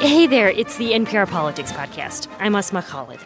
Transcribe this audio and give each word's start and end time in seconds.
Hey 0.00 0.26
there, 0.26 0.48
it's 0.48 0.78
the 0.78 0.92
NPR 0.92 1.28
Politics 1.28 1.72
Podcast. 1.72 2.26
I'm 2.38 2.54
Asma 2.54 2.80
Khalid. 2.82 3.20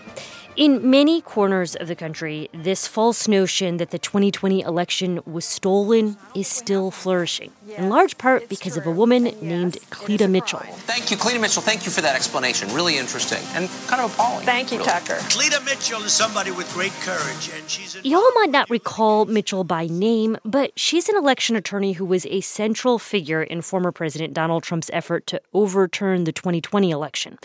In 0.56 0.88
many 0.88 1.20
corners 1.20 1.74
of 1.74 1.88
the 1.88 1.96
country, 1.96 2.48
this 2.54 2.86
false 2.86 3.26
notion 3.26 3.78
that 3.78 3.90
the 3.90 3.99
2020 3.99 4.60
election 4.60 5.20
was 5.26 5.44
stolen 5.44 6.17
is 6.33 6.46
still 6.46 6.92
flourishing, 6.92 7.50
in 7.76 7.88
large 7.88 8.16
part 8.18 8.48
because 8.48 8.76
of 8.76 8.86
a 8.86 8.90
woman 8.93 9.25
named 9.43 9.79
Cleta 9.90 10.29
Mitchell. 10.29 10.61
Thank 10.86 11.11
you, 11.11 11.16
Cleta 11.16 11.40
Mitchell. 11.40 11.61
Thank 11.61 11.84
you 11.86 11.90
for 11.90 12.02
that 12.02 12.14
explanation. 12.14 12.72
Really 12.72 12.98
interesting 12.98 13.43
and 13.54 13.68
kind 13.88 14.00
of 14.00 14.14
appalling. 14.14 14.46
Thank 14.46 14.70
you, 14.70 14.79
really. 14.79 14.90
Tucker. 14.90 15.18
Cleta 15.29 15.61
Mitchell 15.64 16.00
is 16.02 16.12
somebody 16.12 16.52
with 16.52 16.72
great 16.72 16.93
courage, 17.00 17.50
and 17.52 17.68
she's. 17.68 17.96
Y'all 18.04 18.22
might 18.36 18.50
not 18.50 18.71
recall 18.71 19.25
Mitchell 19.25 19.64
by 19.64 19.89
name, 19.89 20.36
but 20.44 20.79
she's 20.79 21.08
an 21.08 21.16
election 21.16 21.57
attorney 21.57 21.94
who 21.94 22.04
was 22.04 22.26
a 22.26 22.40
central 22.43 23.00
figure 23.00 23.43
in 23.43 23.61
former 23.61 23.90
President 23.90 24.34
Donald 24.34 24.62
Trump's 24.62 24.90
effort 24.93 25.26
to 25.26 25.40
overturn 25.52 26.22
the 26.25 26.32
2020 26.32 26.93
election. 26.93 27.40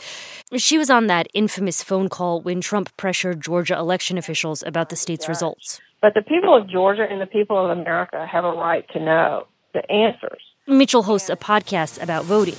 She 0.58 0.78
was 0.78 0.92
on 0.92 1.08
that 1.08 1.28
infamous 1.34 1.82
phone 1.82 2.08
call 2.08 2.42
when 2.42 2.62
Trump 2.62 2.96
pressured 3.00 3.42
Georgia 3.42 3.78
election 3.78 4.18
officials 4.18 4.62
about 4.68 4.90
the 4.90 4.96
state's 4.96 5.30
results. 5.30 5.80
But 6.02 6.14
the 6.16 6.22
people 6.22 6.54
of 6.56 6.70
Georgia 6.70 7.08
and 7.10 7.22
the 7.22 7.26
people 7.26 7.58
of 7.58 7.78
America 7.78 8.28
have 8.30 8.44
a 8.44 8.52
right 8.52 8.86
to 8.92 9.00
know 9.00 9.48
the 9.74 9.90
answers. 9.90 10.42
Mitchell 10.68 11.04
hosts 11.04 11.30
a 11.30 11.38
podcast 11.38 12.04
about 12.04 12.26
voting. 12.26 12.58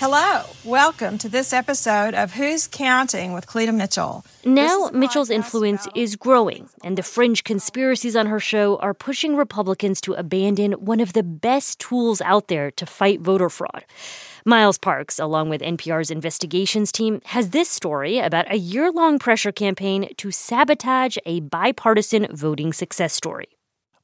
Hello, 0.00 0.44
welcome 0.64 1.18
to 1.18 1.28
this 1.28 1.52
episode 1.52 2.14
of 2.14 2.32
Who's 2.32 2.66
Counting 2.66 3.34
with 3.34 3.46
Cleta 3.46 3.70
Mitchell. 3.70 4.24
Now, 4.46 4.88
Mitchell's 4.94 5.28
influence 5.28 5.86
is 5.94 6.16
growing, 6.16 6.70
and 6.82 6.96
the 6.96 7.02
fringe 7.02 7.44
conspiracies 7.44 8.16
on 8.16 8.24
her 8.24 8.40
show 8.40 8.78
are 8.78 8.94
pushing 8.94 9.36
Republicans 9.36 10.00
to 10.00 10.14
abandon 10.14 10.72
one 10.72 11.00
of 11.00 11.12
the 11.12 11.22
best 11.22 11.80
tools 11.80 12.22
out 12.22 12.48
there 12.48 12.70
to 12.70 12.86
fight 12.86 13.20
voter 13.20 13.50
fraud. 13.50 13.84
Miles 14.46 14.78
Parks, 14.78 15.18
along 15.18 15.50
with 15.50 15.60
NPR's 15.60 16.10
investigations 16.10 16.92
team, 16.92 17.20
has 17.26 17.50
this 17.50 17.68
story 17.68 18.20
about 18.20 18.50
a 18.50 18.56
year 18.56 18.90
long 18.90 19.18
pressure 19.18 19.52
campaign 19.52 20.08
to 20.16 20.30
sabotage 20.30 21.18
a 21.26 21.40
bipartisan 21.40 22.26
voting 22.34 22.72
success 22.72 23.12
story. 23.12 23.48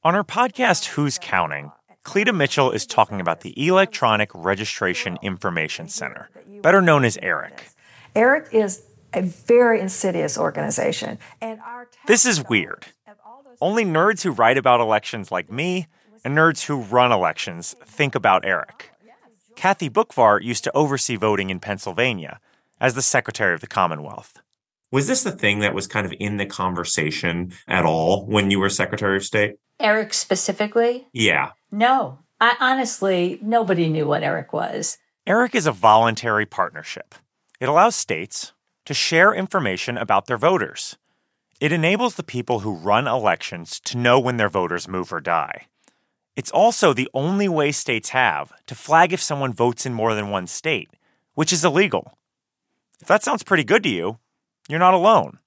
On 0.03 0.13
her 0.13 0.23
podcast, 0.23 0.89
Who's 0.89 1.17
Counting? 1.17 1.71
Cleta 2.07 2.31
Mitchell 2.31 2.71
is 2.71 2.85
talking 2.85 3.19
about 3.19 3.41
the 3.41 3.67
Electronic 3.67 4.31
Registration 4.33 5.17
Information 5.21 5.89
Center, 5.89 6.29
better 6.61 6.81
known 6.81 7.03
as 7.03 7.17
ERIC. 7.17 7.67
ERIC 8.15 8.47
is 8.53 8.81
a 9.13 9.21
very 9.21 9.81
insidious 9.81 10.37
organization. 10.37 11.19
And 11.41 11.59
our 11.59 11.89
This 12.05 12.25
is 12.25 12.47
weird. 12.47 12.85
Only 13.59 13.83
nerds 13.83 14.21
who 14.21 14.31
write 14.31 14.57
about 14.57 14.79
elections 14.79 15.33
like 15.33 15.51
me 15.51 15.87
and 16.23 16.33
nerds 16.33 16.67
who 16.67 16.79
run 16.79 17.11
elections 17.11 17.75
think 17.83 18.15
about 18.15 18.45
ERIC. 18.45 18.89
Oh, 18.89 19.07
Kathy 19.57 19.89
Boockvar 19.89 20.41
used 20.41 20.63
to 20.63 20.73
oversee 20.73 21.17
voting 21.17 21.49
in 21.49 21.59
Pennsylvania 21.59 22.39
as 22.79 22.93
the 22.93 23.01
Secretary 23.01 23.53
of 23.53 23.59
the 23.59 23.67
Commonwealth. 23.67 24.39
Was 24.93 25.07
this 25.07 25.23
the 25.23 25.33
thing 25.33 25.59
that 25.59 25.73
was 25.73 25.87
kind 25.87 26.05
of 26.05 26.13
in 26.21 26.37
the 26.37 26.45
conversation 26.45 27.51
at 27.67 27.83
all 27.83 28.25
when 28.25 28.49
you 28.49 28.59
were 28.59 28.69
Secretary 28.69 29.17
of 29.17 29.25
State? 29.25 29.55
Eric 29.79 30.13
specifically? 30.13 31.07
Yeah. 31.13 31.51
No. 31.71 32.19
I 32.39 32.55
honestly, 32.59 33.39
nobody 33.41 33.89
knew 33.89 34.07
what 34.07 34.23
Eric 34.23 34.53
was. 34.53 34.97
ERIC 35.25 35.55
is 35.55 35.67
a 35.67 35.71
voluntary 35.71 36.45
partnership. 36.45 37.15
It 37.59 37.67
allows 37.67 37.95
states 37.95 38.53
to 38.85 38.93
share 38.93 39.33
information 39.33 39.97
about 39.97 40.27
their 40.27 40.37
voters. 40.37 40.97
It 41.59 41.71
enables 41.71 42.15
the 42.15 42.23
people 42.23 42.59
who 42.59 42.75
run 42.75 43.07
elections 43.07 43.79
to 43.81 43.97
know 43.97 44.19
when 44.19 44.37
their 44.37 44.49
voters 44.49 44.87
move 44.87 45.11
or 45.11 45.19
die. 45.19 45.65
It's 46.35 46.51
also 46.51 46.93
the 46.93 47.09
only 47.15 47.49
way 47.49 47.71
states 47.71 48.09
have 48.09 48.53
to 48.67 48.75
flag 48.75 49.11
if 49.11 49.21
someone 49.21 49.51
votes 49.53 49.87
in 49.87 49.93
more 49.93 50.13
than 50.13 50.29
one 50.29 50.45
state, 50.45 50.89
which 51.33 51.51
is 51.51 51.65
illegal. 51.65 52.17
If 53.01 53.07
that 53.07 53.23
sounds 53.23 53.43
pretty 53.43 53.63
good 53.63 53.81
to 53.83 53.89
you, 53.89 54.19
you're 54.69 54.79
not 54.79 54.93
alone. 54.93 55.39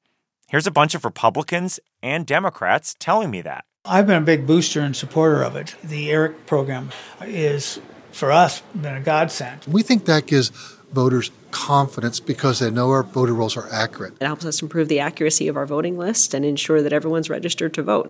Here's 0.48 0.66
a 0.66 0.72
bunch 0.72 0.96
of 0.96 1.04
Republicans 1.04 1.78
and 2.02 2.26
Democrats 2.26 2.96
telling 2.98 3.30
me 3.30 3.40
that. 3.42 3.64
I've 3.86 4.06
been 4.06 4.22
a 4.22 4.26
big 4.26 4.46
booster 4.46 4.82
and 4.82 4.94
supporter 4.94 5.42
of 5.42 5.56
it. 5.56 5.74
The 5.82 6.10
ERIC 6.10 6.44
program 6.44 6.90
is, 7.22 7.80
for 8.12 8.30
us, 8.30 8.60
been 8.74 8.94
a 8.94 9.00
godsend. 9.00 9.64
We 9.66 9.82
think 9.82 10.04
that 10.04 10.26
gives 10.26 10.50
voters 10.92 11.30
confidence 11.50 12.20
because 12.20 12.58
they 12.58 12.70
know 12.70 12.90
our 12.90 13.02
voter 13.02 13.32
rolls 13.32 13.56
are 13.56 13.66
accurate. 13.72 14.14
It 14.20 14.26
helps 14.26 14.44
us 14.44 14.60
improve 14.60 14.88
the 14.88 15.00
accuracy 15.00 15.48
of 15.48 15.56
our 15.56 15.64
voting 15.64 15.96
list 15.96 16.34
and 16.34 16.44
ensure 16.44 16.82
that 16.82 16.92
everyone's 16.92 17.30
registered 17.30 17.72
to 17.72 17.82
vote. 17.82 18.08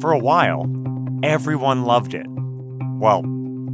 For 0.00 0.12
a 0.12 0.18
while, 0.18 0.70
everyone 1.24 1.82
loved 1.82 2.14
it. 2.14 2.26
Well, 2.28 3.24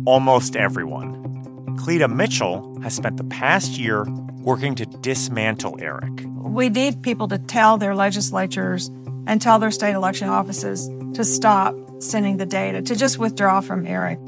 almost 0.06 0.56
everyone. 0.56 1.76
Cleta 1.78 2.08
Mitchell 2.08 2.80
has 2.82 2.96
spent 2.96 3.18
the 3.18 3.24
past 3.24 3.72
year 3.72 4.06
working 4.38 4.74
to 4.76 4.86
dismantle 4.86 5.78
ERIC. 5.78 6.24
We 6.42 6.70
need 6.70 7.02
people 7.02 7.28
to 7.28 7.38
tell 7.38 7.76
their 7.76 7.94
legislatures 7.94 8.88
and 9.26 9.40
tell 9.42 9.58
their 9.58 9.70
state 9.70 9.94
election 9.94 10.28
offices 10.28 10.88
to 11.14 11.24
stop 11.24 11.74
sending 12.02 12.36
the 12.36 12.46
data, 12.46 12.82
to 12.82 12.96
just 12.96 13.18
withdraw 13.18 13.60
from 13.60 13.86
ERIC. 13.86 14.18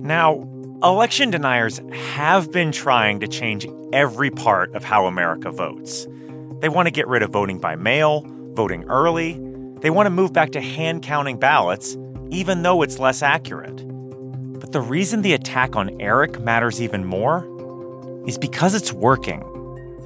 Now, 0.00 0.46
election 0.82 1.30
deniers 1.30 1.80
have 1.92 2.50
been 2.50 2.72
trying 2.72 3.20
to 3.20 3.28
change 3.28 3.66
every 3.92 4.30
part 4.30 4.74
of 4.74 4.84
how 4.84 5.06
America 5.06 5.50
votes. 5.50 6.06
They 6.60 6.68
want 6.68 6.86
to 6.86 6.90
get 6.90 7.06
rid 7.08 7.22
of 7.22 7.30
voting 7.30 7.58
by 7.58 7.76
mail, 7.76 8.24
voting 8.52 8.84
early. 8.84 9.34
They 9.80 9.90
want 9.90 10.06
to 10.06 10.10
move 10.10 10.32
back 10.32 10.50
to 10.52 10.60
hand 10.60 11.02
counting 11.02 11.38
ballots, 11.38 11.96
even 12.30 12.62
though 12.62 12.82
it's 12.82 12.98
less 12.98 13.22
accurate. 13.22 13.86
But 14.60 14.72
the 14.72 14.80
reason 14.80 15.22
the 15.22 15.32
attack 15.32 15.76
on 15.76 16.00
ERIC 16.00 16.40
matters 16.40 16.80
even 16.80 17.04
more 17.04 17.46
is 18.26 18.38
because 18.38 18.74
it's 18.74 18.92
working. 18.92 19.42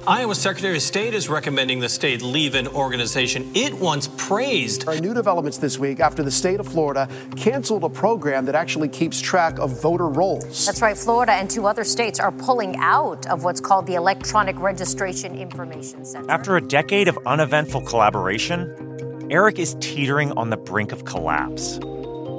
Iowa 0.07 0.35
Secretary 0.35 0.75
of 0.75 0.83
State 0.83 1.15
is 1.15 1.29
recommending 1.29 1.79
the 1.79 1.89
state 1.89 2.21
leave 2.21 2.53
an 2.53 2.67
organization 2.67 3.51
it 3.55 3.73
once 3.73 4.07
praised. 4.17 4.87
Our 4.87 4.99
new 4.99 5.15
developments 5.15 5.57
this 5.57 5.79
week 5.79 5.99
after 5.99 6.21
the 6.21 6.29
state 6.29 6.59
of 6.59 6.67
Florida 6.67 7.09
canceled 7.35 7.83
a 7.83 7.89
program 7.89 8.45
that 8.45 8.53
actually 8.53 8.89
keeps 8.89 9.19
track 9.19 9.57
of 9.57 9.81
voter 9.81 10.07
rolls. 10.07 10.67
That's 10.67 10.81
right. 10.81 10.95
Florida 10.95 11.31
and 11.31 11.49
two 11.49 11.65
other 11.65 11.83
states 11.83 12.19
are 12.19 12.31
pulling 12.31 12.75
out 12.77 13.25
of 13.27 13.43
what's 13.43 13.59
called 13.59 13.87
the 13.87 13.95
Electronic 13.95 14.59
Registration 14.59 15.33
Information 15.35 16.05
Center. 16.05 16.29
After 16.29 16.55
a 16.55 16.61
decade 16.61 17.07
of 17.07 17.17
uneventful 17.25 17.81
collaboration, 17.81 19.27
ERIC 19.31 19.57
is 19.57 19.75
teetering 19.79 20.31
on 20.33 20.51
the 20.51 20.57
brink 20.57 20.91
of 20.91 21.05
collapse. 21.05 21.79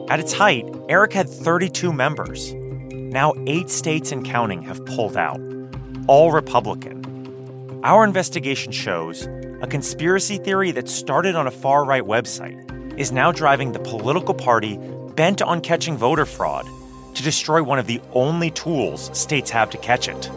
At 0.08 0.20
its 0.20 0.32
height, 0.32 0.66
ERIC 0.88 1.12
had 1.12 1.28
32 1.28 1.92
members. 1.92 2.54
Now, 2.92 3.34
eight 3.48 3.70
states 3.70 4.12
and 4.12 4.24
counting 4.24 4.62
have 4.62 4.84
pulled 4.86 5.16
out, 5.16 5.40
all 6.06 6.30
Republican. 6.30 7.15
Our 7.86 8.02
investigation 8.02 8.72
shows 8.72 9.28
a 9.62 9.66
conspiracy 9.68 10.38
theory 10.38 10.72
that 10.72 10.88
started 10.88 11.36
on 11.36 11.46
a 11.46 11.52
far 11.52 11.84
right 11.84 12.02
website 12.02 12.98
is 12.98 13.12
now 13.12 13.30
driving 13.30 13.70
the 13.70 13.78
political 13.78 14.34
party 14.34 14.76
bent 15.14 15.40
on 15.40 15.60
catching 15.60 15.96
voter 15.96 16.26
fraud 16.26 16.66
to 17.14 17.22
destroy 17.22 17.62
one 17.62 17.78
of 17.78 17.86
the 17.86 18.00
only 18.12 18.50
tools 18.50 19.16
states 19.16 19.50
have 19.50 19.70
to 19.70 19.78
catch 19.78 20.08
it. 20.08 20.28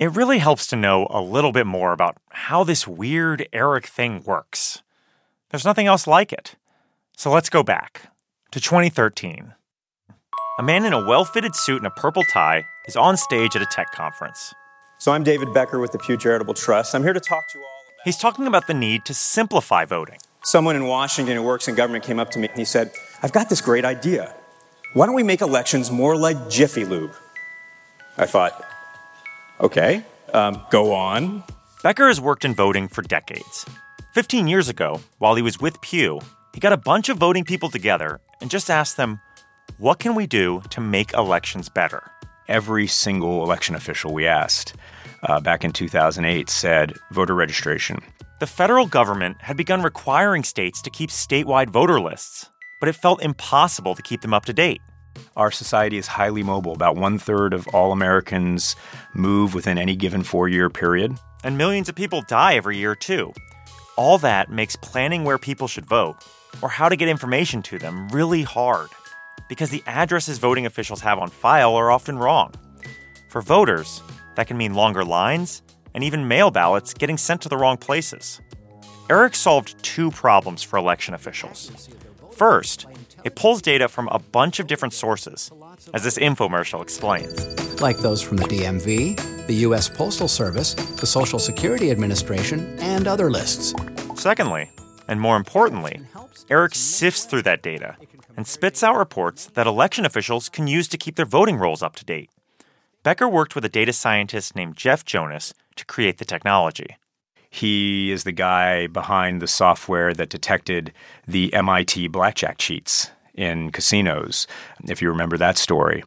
It 0.00 0.16
really 0.16 0.38
helps 0.38 0.66
to 0.66 0.74
know 0.74 1.06
a 1.08 1.22
little 1.22 1.52
bit 1.52 1.64
more 1.64 1.92
about 1.92 2.16
how 2.30 2.64
this 2.64 2.88
weird 2.88 3.46
ERIC 3.52 3.86
thing 3.86 4.24
works. 4.24 4.82
There's 5.50 5.64
nothing 5.64 5.86
else 5.86 6.08
like 6.08 6.32
it. 6.32 6.56
So 7.16 7.30
let's 7.30 7.48
go 7.48 7.62
back 7.62 8.10
to 8.50 8.60
2013. 8.60 9.54
A 10.60 10.62
man 10.62 10.84
in 10.84 10.92
a 10.92 11.02
well 11.02 11.24
fitted 11.24 11.56
suit 11.56 11.78
and 11.78 11.86
a 11.86 11.90
purple 11.90 12.22
tie 12.22 12.66
is 12.86 12.94
on 12.94 13.16
stage 13.16 13.56
at 13.56 13.62
a 13.62 13.66
tech 13.72 13.92
conference. 13.92 14.52
So 14.98 15.10
I'm 15.10 15.24
David 15.24 15.54
Becker 15.54 15.78
with 15.78 15.92
the 15.92 15.98
Pew 15.98 16.18
Charitable 16.18 16.52
Trust. 16.52 16.94
I'm 16.94 17.02
here 17.02 17.14
to 17.14 17.18
talk 17.18 17.48
to 17.48 17.58
you 17.58 17.64
all. 17.64 17.70
About 17.86 18.04
He's 18.04 18.18
talking 18.18 18.46
about 18.46 18.66
the 18.66 18.74
need 18.74 19.06
to 19.06 19.14
simplify 19.14 19.86
voting. 19.86 20.18
Someone 20.44 20.76
in 20.76 20.84
Washington 20.84 21.36
who 21.36 21.42
works 21.42 21.66
in 21.66 21.76
government 21.76 22.04
came 22.04 22.18
up 22.18 22.30
to 22.32 22.38
me 22.38 22.48
and 22.48 22.58
he 22.58 22.66
said, 22.66 22.92
I've 23.22 23.32
got 23.32 23.48
this 23.48 23.62
great 23.62 23.86
idea. 23.86 24.34
Why 24.92 25.06
don't 25.06 25.14
we 25.14 25.22
make 25.22 25.40
elections 25.40 25.90
more 25.90 26.14
like 26.14 26.50
Jiffy 26.50 26.84
Lube? 26.84 27.14
I 28.18 28.26
thought, 28.26 28.62
okay, 29.60 30.04
um, 30.34 30.60
go 30.70 30.92
on. 30.92 31.42
Becker 31.82 32.08
has 32.08 32.20
worked 32.20 32.44
in 32.44 32.54
voting 32.54 32.86
for 32.86 33.00
decades. 33.00 33.64
15 34.12 34.46
years 34.46 34.68
ago, 34.68 35.00
while 35.16 35.36
he 35.36 35.42
was 35.42 35.58
with 35.58 35.80
Pew, 35.80 36.20
he 36.52 36.60
got 36.60 36.74
a 36.74 36.76
bunch 36.76 37.08
of 37.08 37.16
voting 37.16 37.44
people 37.44 37.70
together 37.70 38.20
and 38.42 38.50
just 38.50 38.68
asked 38.68 38.98
them, 38.98 39.20
what 39.78 39.98
can 39.98 40.14
we 40.14 40.26
do 40.26 40.62
to 40.70 40.80
make 40.80 41.12
elections 41.14 41.68
better? 41.68 42.10
Every 42.48 42.86
single 42.86 43.42
election 43.42 43.74
official 43.74 44.12
we 44.12 44.26
asked 44.26 44.74
uh, 45.22 45.40
back 45.40 45.64
in 45.64 45.72
2008 45.72 46.48
said 46.48 46.94
voter 47.10 47.34
registration. 47.34 48.00
The 48.40 48.46
federal 48.46 48.86
government 48.86 49.36
had 49.40 49.56
begun 49.56 49.82
requiring 49.82 50.44
states 50.44 50.80
to 50.82 50.90
keep 50.90 51.10
statewide 51.10 51.68
voter 51.68 52.00
lists, 52.00 52.48
but 52.80 52.88
it 52.88 52.94
felt 52.94 53.22
impossible 53.22 53.94
to 53.94 54.02
keep 54.02 54.22
them 54.22 54.32
up 54.32 54.46
to 54.46 54.52
date. 54.52 54.80
Our 55.36 55.50
society 55.50 55.98
is 55.98 56.06
highly 56.06 56.42
mobile. 56.42 56.72
About 56.72 56.96
one 56.96 57.18
third 57.18 57.52
of 57.52 57.68
all 57.68 57.92
Americans 57.92 58.76
move 59.14 59.54
within 59.54 59.76
any 59.78 59.96
given 59.96 60.22
four 60.22 60.48
year 60.48 60.70
period. 60.70 61.18
And 61.44 61.58
millions 61.58 61.88
of 61.88 61.94
people 61.94 62.22
die 62.22 62.54
every 62.54 62.76
year, 62.78 62.94
too. 62.94 63.32
All 63.96 64.18
that 64.18 64.50
makes 64.50 64.76
planning 64.76 65.24
where 65.24 65.38
people 65.38 65.68
should 65.68 65.86
vote 65.86 66.16
or 66.62 66.68
how 66.68 66.88
to 66.88 66.96
get 66.96 67.08
information 67.08 67.62
to 67.62 67.78
them 67.78 68.08
really 68.08 68.42
hard. 68.42 68.88
Because 69.50 69.70
the 69.70 69.82
addresses 69.84 70.38
voting 70.38 70.64
officials 70.64 71.00
have 71.00 71.18
on 71.18 71.28
file 71.28 71.74
are 71.74 71.90
often 71.90 72.16
wrong. 72.16 72.54
For 73.28 73.42
voters, 73.42 74.00
that 74.36 74.46
can 74.46 74.56
mean 74.56 74.74
longer 74.74 75.04
lines 75.04 75.62
and 75.92 76.04
even 76.04 76.28
mail 76.28 76.52
ballots 76.52 76.94
getting 76.94 77.18
sent 77.18 77.42
to 77.42 77.48
the 77.48 77.56
wrong 77.56 77.76
places. 77.76 78.40
Eric 79.10 79.34
solved 79.34 79.74
two 79.82 80.12
problems 80.12 80.62
for 80.62 80.78
election 80.78 81.14
officials. 81.14 81.88
First, 82.30 82.86
it 83.24 83.34
pulls 83.34 83.60
data 83.60 83.88
from 83.88 84.06
a 84.12 84.20
bunch 84.20 84.60
of 84.60 84.68
different 84.68 84.94
sources, 84.94 85.50
as 85.92 86.04
this 86.04 86.16
infomercial 86.16 86.80
explains. 86.80 87.80
Like 87.80 87.98
those 87.98 88.22
from 88.22 88.36
the 88.36 88.44
DMV, 88.44 89.46
the 89.48 89.54
U.S. 89.66 89.88
Postal 89.88 90.28
Service, 90.28 90.74
the 90.74 91.06
Social 91.08 91.40
Security 91.40 91.90
Administration, 91.90 92.78
and 92.78 93.08
other 93.08 93.28
lists. 93.28 93.74
Secondly, 94.14 94.70
and 95.08 95.20
more 95.20 95.36
importantly, 95.36 96.00
Eric 96.48 96.76
sifts 96.76 97.24
through 97.24 97.42
that 97.42 97.62
data 97.62 97.96
and 98.36 98.46
spits 98.46 98.82
out 98.82 98.96
reports 98.96 99.46
that 99.54 99.66
election 99.66 100.04
officials 100.04 100.48
can 100.48 100.66
use 100.66 100.88
to 100.88 100.98
keep 100.98 101.16
their 101.16 101.26
voting 101.26 101.56
rolls 101.56 101.82
up 101.82 101.96
to 101.96 102.04
date. 102.04 102.30
Becker 103.02 103.28
worked 103.28 103.54
with 103.54 103.64
a 103.64 103.68
data 103.68 103.92
scientist 103.92 104.54
named 104.54 104.76
Jeff 104.76 105.04
Jonas 105.04 105.54
to 105.76 105.86
create 105.86 106.18
the 106.18 106.24
technology. 106.24 106.96
He 107.48 108.12
is 108.12 108.24
the 108.24 108.32
guy 108.32 108.86
behind 108.86 109.40
the 109.42 109.48
software 109.48 110.14
that 110.14 110.28
detected 110.28 110.92
the 111.26 111.52
MIT 111.52 112.08
blackjack 112.08 112.58
cheats 112.58 113.10
in 113.34 113.70
casinos, 113.72 114.46
if 114.86 115.02
you 115.02 115.08
remember 115.08 115.36
that 115.38 115.58
story. 115.58 116.04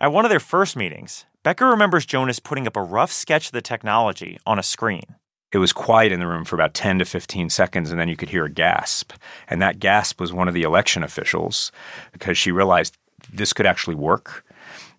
At 0.00 0.12
one 0.12 0.24
of 0.24 0.30
their 0.30 0.40
first 0.40 0.76
meetings, 0.76 1.24
Becker 1.42 1.66
remembers 1.66 2.06
Jonas 2.06 2.38
putting 2.38 2.66
up 2.66 2.76
a 2.76 2.82
rough 2.82 3.10
sketch 3.12 3.46
of 3.46 3.52
the 3.52 3.62
technology 3.62 4.38
on 4.46 4.58
a 4.58 4.62
screen. 4.62 5.16
It 5.54 5.58
was 5.58 5.72
quiet 5.72 6.10
in 6.10 6.18
the 6.18 6.26
room 6.26 6.44
for 6.44 6.56
about 6.56 6.74
10 6.74 6.98
to 6.98 7.04
15 7.04 7.48
seconds, 7.48 7.92
and 7.92 8.00
then 8.00 8.08
you 8.08 8.16
could 8.16 8.30
hear 8.30 8.44
a 8.44 8.50
gasp. 8.50 9.12
And 9.48 9.62
that 9.62 9.78
gasp 9.78 10.20
was 10.20 10.32
one 10.32 10.48
of 10.48 10.54
the 10.54 10.64
election 10.64 11.04
officials 11.04 11.70
because 12.10 12.36
she 12.36 12.50
realized 12.50 12.98
this 13.32 13.52
could 13.52 13.64
actually 13.64 13.94
work 13.94 14.44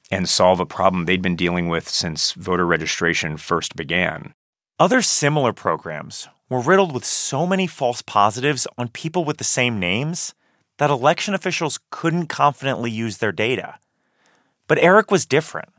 and 0.10 0.30
solve 0.30 0.62
a 0.62 0.66
problem 0.66 1.04
they'd 1.04 1.22
been 1.22 1.36
dealing 1.36 1.68
with 1.68 1.90
since 1.90 2.31
voter 2.31 2.66
registration 2.66 3.36
first 3.36 3.75
began. 3.75 4.34
Other 4.80 5.02
similar 5.02 5.52
programs 5.52 6.30
were 6.48 6.62
riddled 6.62 6.94
with 6.94 7.04
so 7.04 7.46
many 7.46 7.68
false 7.68 8.02
positives 8.02 8.66
on 8.78 8.88
people 8.88 9.25
with 9.25 9.40
the 9.40 9.44
same 9.44 9.78
names 9.78 10.34
that 10.78 10.90
election 10.90 11.34
officials 11.34 11.81
couldn't 11.90 12.28
confidently 12.28 12.90
use 12.90 13.18
their 13.18 13.34
data. 13.34 13.78
But 14.69 14.78
Eric 14.78 15.12
was 15.12 15.25
different. 15.25 15.74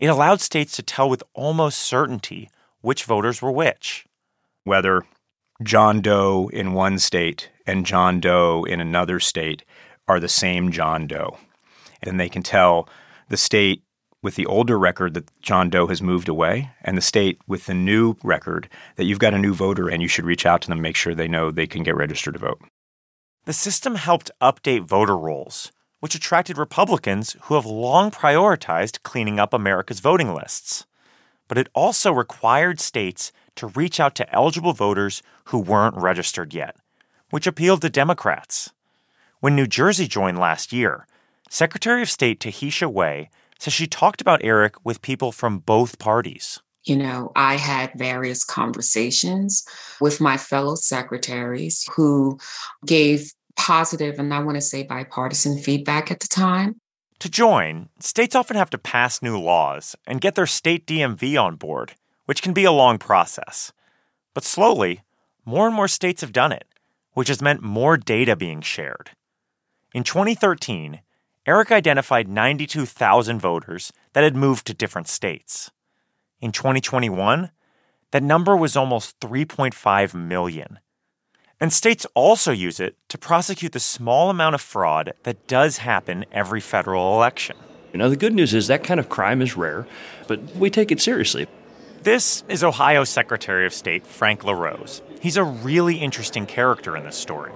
It 0.00 0.06
allowed 0.06 0.40
states 0.40 0.74
to 0.76 0.82
tell 0.82 1.10
with 1.10 1.22
almost 1.34 1.78
certainty 1.78 2.48
which 2.80 3.04
voters 3.04 3.42
were 3.42 3.52
which. 3.52 4.06
Whether 4.64 5.02
John 5.62 6.00
Doe 6.00 6.50
in 6.52 6.72
one 6.72 6.98
state 6.98 7.50
and 7.66 7.86
John 7.86 8.20
Doe 8.20 8.64
in 8.64 8.80
another 8.80 9.20
state 9.20 9.64
are 10.08 10.18
the 10.18 10.28
same 10.28 10.72
John 10.72 11.06
Doe. 11.06 11.38
And 12.02 12.18
they 12.18 12.28
can 12.28 12.42
tell 12.42 12.88
the 13.28 13.36
state 13.36 13.82
with 14.22 14.36
the 14.36 14.46
older 14.46 14.78
record 14.78 15.12
that 15.14 15.30
John 15.42 15.68
Doe 15.68 15.86
has 15.88 16.00
moved 16.00 16.28
away 16.28 16.70
and 16.82 16.96
the 16.96 17.02
state 17.02 17.38
with 17.46 17.66
the 17.66 17.74
new 17.74 18.16
record 18.22 18.70
that 18.96 19.04
you've 19.04 19.18
got 19.18 19.34
a 19.34 19.38
new 19.38 19.52
voter 19.52 19.88
and 19.88 20.00
you 20.00 20.08
should 20.08 20.24
reach 20.24 20.46
out 20.46 20.62
to 20.62 20.68
them, 20.68 20.80
make 20.80 20.96
sure 20.96 21.14
they 21.14 21.28
know 21.28 21.50
they 21.50 21.66
can 21.66 21.82
get 21.82 21.94
registered 21.94 22.34
to 22.34 22.40
vote. 22.40 22.60
The 23.44 23.52
system 23.52 23.96
helped 23.96 24.30
update 24.40 24.84
voter 24.84 25.16
rolls, 25.16 25.70
which 26.00 26.14
attracted 26.14 26.56
Republicans 26.56 27.36
who 27.42 27.54
have 27.54 27.66
long 27.66 28.10
prioritized 28.10 29.02
cleaning 29.02 29.38
up 29.38 29.52
America's 29.52 30.00
voting 30.00 30.32
lists. 30.32 30.86
But 31.46 31.58
it 31.58 31.68
also 31.74 32.10
required 32.10 32.80
states 32.80 33.30
to 33.56 33.68
reach 33.68 34.00
out 34.00 34.14
to 34.16 34.34
eligible 34.34 34.72
voters 34.72 35.22
who 35.46 35.58
weren't 35.58 35.96
registered 35.96 36.54
yet, 36.54 36.76
which 37.30 37.46
appealed 37.46 37.82
to 37.82 37.90
Democrats. 37.90 38.72
When 39.40 39.54
New 39.56 39.66
Jersey 39.66 40.06
joined 40.06 40.38
last 40.38 40.72
year, 40.72 41.06
Secretary 41.50 42.02
of 42.02 42.10
State 42.10 42.40
Tahesha 42.40 42.90
Way 42.90 43.30
says 43.58 43.72
she 43.72 43.86
talked 43.86 44.20
about 44.20 44.40
Eric 44.42 44.84
with 44.84 45.02
people 45.02 45.32
from 45.32 45.58
both 45.58 45.98
parties. 45.98 46.60
You 46.84 46.96
know, 46.96 47.32
I 47.34 47.56
had 47.56 47.92
various 47.94 48.44
conversations 48.44 49.66
with 50.00 50.20
my 50.20 50.36
fellow 50.36 50.74
secretaries 50.74 51.88
who 51.94 52.38
gave 52.84 53.32
positive 53.56 54.18
and 54.18 54.34
I 54.34 54.40
want 54.40 54.56
to 54.56 54.60
say 54.60 54.82
bipartisan 54.82 55.58
feedback 55.58 56.10
at 56.10 56.20
the 56.20 56.28
time. 56.28 56.76
To 57.20 57.30
join, 57.30 57.88
states 58.00 58.34
often 58.34 58.56
have 58.56 58.70
to 58.70 58.78
pass 58.78 59.22
new 59.22 59.38
laws 59.38 59.96
and 60.06 60.20
get 60.20 60.34
their 60.34 60.46
state 60.46 60.86
DMV 60.86 61.40
on 61.40 61.56
board, 61.56 61.94
which 62.26 62.42
can 62.42 62.52
be 62.52 62.64
a 62.64 62.72
long 62.72 62.98
process. 62.98 63.72
But 64.34 64.44
slowly, 64.44 65.02
more 65.44 65.66
and 65.66 65.74
more 65.74 65.88
states 65.88 66.20
have 66.20 66.32
done 66.32 66.52
it, 66.52 66.66
which 67.12 67.28
has 67.28 67.42
meant 67.42 67.62
more 67.62 67.96
data 67.96 68.36
being 68.36 68.60
shared. 68.60 69.10
In 69.94 70.02
2013, 70.02 71.00
Eric 71.46 71.70
identified 71.70 72.28
92,000 72.28 73.38
voters 73.38 73.92
that 74.14 74.24
had 74.24 74.34
moved 74.34 74.66
to 74.66 74.74
different 74.74 75.08
states. 75.08 75.70
In 76.40 76.52
2021, 76.52 77.50
that 78.10 78.22
number 78.22 78.56
was 78.56 78.76
almost 78.76 79.20
3.5 79.20 80.14
million. 80.14 80.78
And 81.60 81.72
states 81.72 82.06
also 82.14 82.50
use 82.50 82.80
it 82.80 82.96
to 83.08 83.18
prosecute 83.18 83.72
the 83.72 83.80
small 83.80 84.30
amount 84.30 84.54
of 84.54 84.60
fraud 84.60 85.12
that 85.22 85.46
does 85.46 85.78
happen 85.78 86.24
every 86.32 86.60
federal 86.60 87.14
election. 87.14 87.56
You 87.92 87.98
know, 87.98 88.10
the 88.10 88.16
good 88.16 88.34
news 88.34 88.54
is 88.54 88.66
that 88.66 88.82
kind 88.82 88.98
of 88.98 89.08
crime 89.08 89.40
is 89.40 89.56
rare, 89.56 89.86
but 90.26 90.40
we 90.56 90.68
take 90.70 90.90
it 90.90 91.00
seriously. 91.00 91.46
This 92.04 92.44
is 92.50 92.62
Ohio 92.62 93.04
Secretary 93.04 93.64
of 93.64 93.72
State 93.72 94.06
Frank 94.06 94.44
LaRose. 94.44 95.00
He's 95.22 95.38
a 95.38 95.42
really 95.42 95.96
interesting 95.96 96.44
character 96.44 96.98
in 96.98 97.04
this 97.04 97.16
story. 97.16 97.50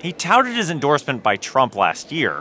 He 0.00 0.12
touted 0.12 0.54
his 0.54 0.70
endorsement 0.70 1.24
by 1.24 1.34
Trump 1.34 1.74
last 1.74 2.12
year, 2.12 2.40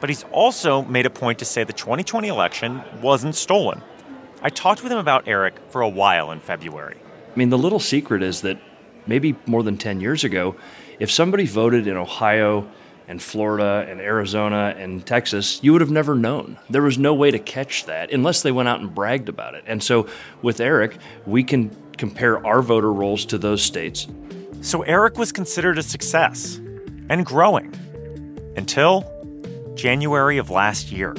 but 0.00 0.08
he's 0.08 0.24
also 0.32 0.80
made 0.84 1.04
a 1.04 1.10
point 1.10 1.38
to 1.40 1.44
say 1.44 1.64
the 1.64 1.74
2020 1.74 2.28
election 2.28 2.80
wasn't 3.02 3.34
stolen. 3.34 3.82
I 4.40 4.48
talked 4.48 4.82
with 4.82 4.90
him 4.90 4.96
about 4.96 5.28
Eric 5.28 5.56
for 5.68 5.82
a 5.82 5.88
while 5.88 6.30
in 6.30 6.40
February. 6.40 6.96
I 7.30 7.36
mean, 7.36 7.50
the 7.50 7.58
little 7.58 7.78
secret 7.78 8.22
is 8.22 8.40
that 8.40 8.58
maybe 9.06 9.36
more 9.44 9.62
than 9.62 9.76
10 9.76 10.00
years 10.00 10.24
ago, 10.24 10.56
if 10.98 11.10
somebody 11.10 11.44
voted 11.44 11.86
in 11.86 11.98
Ohio 11.98 12.70
and 13.08 13.22
Florida 13.22 13.86
and 13.88 14.00
Arizona 14.00 14.74
and 14.76 15.04
Texas, 15.06 15.60
you 15.62 15.72
would 15.72 15.80
have 15.80 15.90
never 15.90 16.14
known. 16.14 16.58
There 16.68 16.82
was 16.82 16.98
no 16.98 17.14
way 17.14 17.30
to 17.30 17.38
catch 17.38 17.84
that 17.86 18.12
unless 18.12 18.42
they 18.42 18.52
went 18.52 18.68
out 18.68 18.80
and 18.80 18.94
bragged 18.94 19.28
about 19.28 19.54
it. 19.54 19.64
And 19.66 19.82
so 19.82 20.08
with 20.42 20.60
Eric, 20.60 20.96
we 21.26 21.44
can 21.44 21.70
compare 21.96 22.44
our 22.46 22.62
voter 22.62 22.92
rolls 22.92 23.24
to 23.26 23.38
those 23.38 23.62
states. 23.62 24.06
So 24.60 24.82
Eric 24.82 25.18
was 25.18 25.32
considered 25.32 25.78
a 25.78 25.82
success 25.82 26.56
and 27.08 27.24
growing 27.24 27.74
until 28.56 29.04
January 29.74 30.38
of 30.38 30.50
last 30.50 30.90
year. 30.90 31.14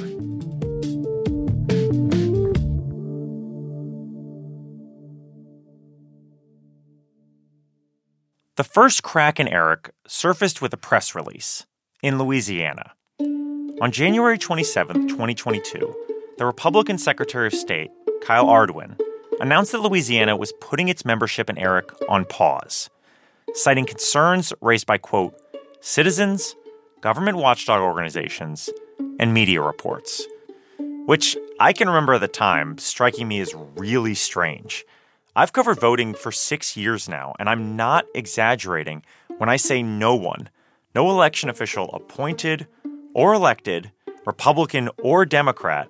The 8.56 8.64
first 8.64 9.04
crack 9.04 9.38
in 9.38 9.46
Eric 9.46 9.92
surfaced 10.08 10.60
with 10.60 10.74
a 10.74 10.76
press 10.76 11.14
release 11.14 11.64
in 12.02 12.18
Louisiana. 12.18 12.92
On 13.80 13.90
January 13.90 14.38
27, 14.38 15.08
2022, 15.08 15.94
the 16.38 16.46
Republican 16.46 16.98
Secretary 16.98 17.46
of 17.46 17.54
State, 17.54 17.90
Kyle 18.22 18.46
Ardoin, 18.46 18.98
announced 19.40 19.72
that 19.72 19.82
Louisiana 19.82 20.36
was 20.36 20.52
putting 20.60 20.88
its 20.88 21.04
membership 21.04 21.50
in 21.50 21.58
Eric 21.58 21.90
on 22.08 22.24
pause, 22.24 22.88
citing 23.54 23.84
concerns 23.84 24.52
raised 24.60 24.86
by, 24.86 24.98
quote, 24.98 25.34
citizens, 25.80 26.54
government 27.00 27.36
watchdog 27.36 27.80
organizations, 27.80 28.70
and 29.18 29.34
media 29.34 29.60
reports, 29.60 30.24
which 31.06 31.36
I 31.58 31.72
can 31.72 31.88
remember 31.88 32.14
at 32.14 32.20
the 32.20 32.28
time 32.28 32.78
striking 32.78 33.26
me 33.26 33.40
as 33.40 33.54
really 33.76 34.14
strange. 34.14 34.84
I've 35.34 35.52
covered 35.52 35.80
voting 35.80 36.14
for 36.14 36.32
six 36.32 36.76
years 36.76 37.08
now, 37.08 37.34
and 37.38 37.48
I'm 37.48 37.76
not 37.76 38.06
exaggerating 38.14 39.02
when 39.38 39.48
I 39.48 39.56
say 39.56 39.82
no 39.82 40.14
one, 40.14 40.48
no 40.98 41.10
election 41.10 41.48
official 41.48 41.88
appointed 41.94 42.66
or 43.14 43.32
elected, 43.32 43.92
Republican 44.26 44.90
or 45.00 45.24
Democrat, 45.24 45.88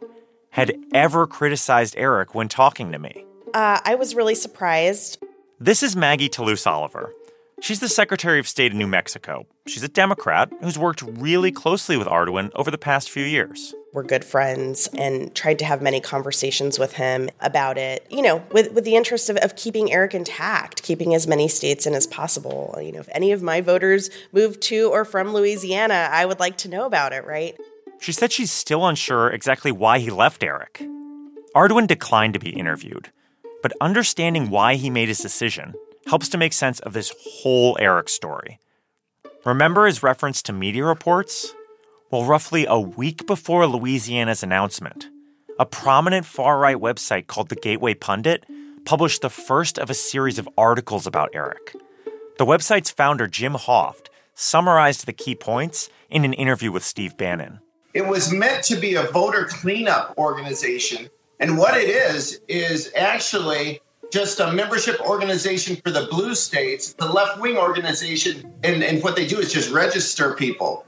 had 0.50 0.77
ever 0.93 1.27
criticized 1.27 1.95
Eric 1.97 2.35
when 2.35 2.47
talking 2.47 2.93
to 2.93 2.99
me. 2.99 3.25
Uh, 3.55 3.81
I 3.83 3.95
was 3.95 4.15
really 4.15 4.35
surprised. 4.35 5.19
This 5.59 5.83
is 5.83 5.97
Maggie 5.97 6.29
Toulouse 6.29 6.67
Oliver. 6.67 7.15
She's 7.61 7.81
the 7.81 7.88
Secretary 7.88 8.38
of 8.38 8.47
State 8.47 8.73
in 8.73 8.79
New 8.79 8.87
Mexico. 8.87 9.45
She's 9.67 9.83
a 9.83 9.88
Democrat 9.88 10.50
who's 10.61 10.79
worked 10.79 11.03
really 11.03 11.50
closely 11.50 11.97
with 11.97 12.07
Ardoin 12.07 12.50
over 12.55 12.71
the 12.71 12.79
past 12.79 13.11
few 13.11 13.25
years. 13.25 13.75
We're 13.93 14.05
good 14.05 14.25
friends 14.25 14.88
and 14.97 15.35
tried 15.35 15.59
to 15.59 15.65
have 15.65 15.83
many 15.83 16.00
conversations 16.00 16.79
with 16.79 16.93
him 16.93 17.31
about 17.41 17.77
it, 17.77 18.07
you 18.11 18.23
know, 18.23 18.45
with, 18.53 18.73
with 18.73 18.85
the 18.85 18.95
interest 18.95 19.29
of, 19.29 19.38
of 19.38 19.57
keeping 19.57 19.93
Eric 19.93 20.15
intact, 20.15 20.85
keeping 20.85 21.15
as 21.15 21.27
many 21.27 21.49
states 21.49 21.85
in 21.85 21.95
as 21.95 22.07
possible. 22.07 22.79
You 22.81 22.93
know, 22.93 23.00
if 23.00 23.09
any 23.11 23.33
of 23.33 23.43
my 23.43 23.61
voters 23.61 24.09
move 24.33 24.61
to 24.61 24.91
or 24.91 25.05
from 25.05 25.33
Louisiana, 25.33 26.09
I 26.12 26.27
would 26.27 26.38
like 26.38 26.59
to 26.59 26.69
know 26.69 26.87
about 26.87 27.12
it, 27.12 27.25
right? 27.27 27.57
She 27.99 28.12
said 28.12 28.31
she's 28.31 28.53
still 28.53 28.87
unsure 28.87 29.31
exactly 29.31 29.73
why 29.73 29.99
he 29.99 30.11
left 30.11 30.45
Eric. 30.45 30.87
Ardoin 31.57 31.88
declined 31.88 32.35
to 32.35 32.41
be 32.41 32.50
interviewed, 32.50 33.11
but 33.62 33.73
understanding 33.81 34.49
why 34.49 34.77
he 34.77 34.91
made 34.91 35.09
his 35.09 35.19
decision 35.19 35.75
helps 36.09 36.29
to 36.31 36.38
make 36.38 36.53
sense 36.53 36.81
of 36.81 36.93
this 36.93 37.15
whole 37.21 37.77
Eric 37.81 38.09
story. 38.09 38.59
Remember 39.45 39.87
his 39.87 40.03
reference 40.03 40.43
to 40.43 40.53
media 40.53 40.85
reports? 40.85 41.55
Well, 42.11 42.25
roughly 42.25 42.67
a 42.67 42.81
week 42.81 43.27
before 43.27 43.67
Louisiana's 43.67 44.43
announcement, 44.43 45.09
a 45.59 45.67
prominent 45.67 46.25
far 46.25 46.59
right 46.59 46.77
website 46.77 47.27
called 47.27 47.49
the 47.49 47.57
Gateway 47.57 47.95
Pundit 47.95 48.45
published 48.85 49.21
the 49.21 49.31
first 49.31 49.79
of 49.79 49.91
a 49.91 49.95
series 49.95 50.38
of 50.38 50.49
articles 50.57 51.07
about 51.07 51.31
Eric. 51.35 51.75
The 52.38 52.47
website's 52.47 52.91
founder, 52.91 53.27
Jim 53.27 53.55
Hoft, 53.55 54.07
summarized 54.35 55.05
the 55.05 55.12
key 55.12 55.35
points 55.35 55.91
in 56.09 56.25
an 56.25 56.33
interview 56.33 56.73
with 56.73 56.85
Steve 56.85 57.17
Bannon. 57.17 57.61
It 57.93 58.07
was 58.07 58.33
meant 58.33 58.65
to 58.65 58.77
be 58.77 58.95
a 58.95 59.03
voter 59.03 59.45
cleanup 59.45 60.17
organization. 60.17 61.11
And 61.41 61.59
what 61.59 61.77
it 61.77 61.88
is, 61.88 62.41
is 62.49 62.91
actually 62.97 63.81
just 64.11 64.41
a 64.41 64.53
membership 64.53 65.00
organization 65.00 65.77
for 65.77 65.91
the 65.91 66.07
blue 66.11 66.35
states, 66.35 66.95
the 66.95 67.07
left 67.07 67.41
wing 67.41 67.57
organization. 67.57 68.53
And, 68.65 68.83
and 68.83 69.03
what 69.03 69.17
they 69.17 69.27
do 69.27 69.38
is 69.38 69.53
just 69.53 69.71
register 69.71 70.35
people. 70.35 70.85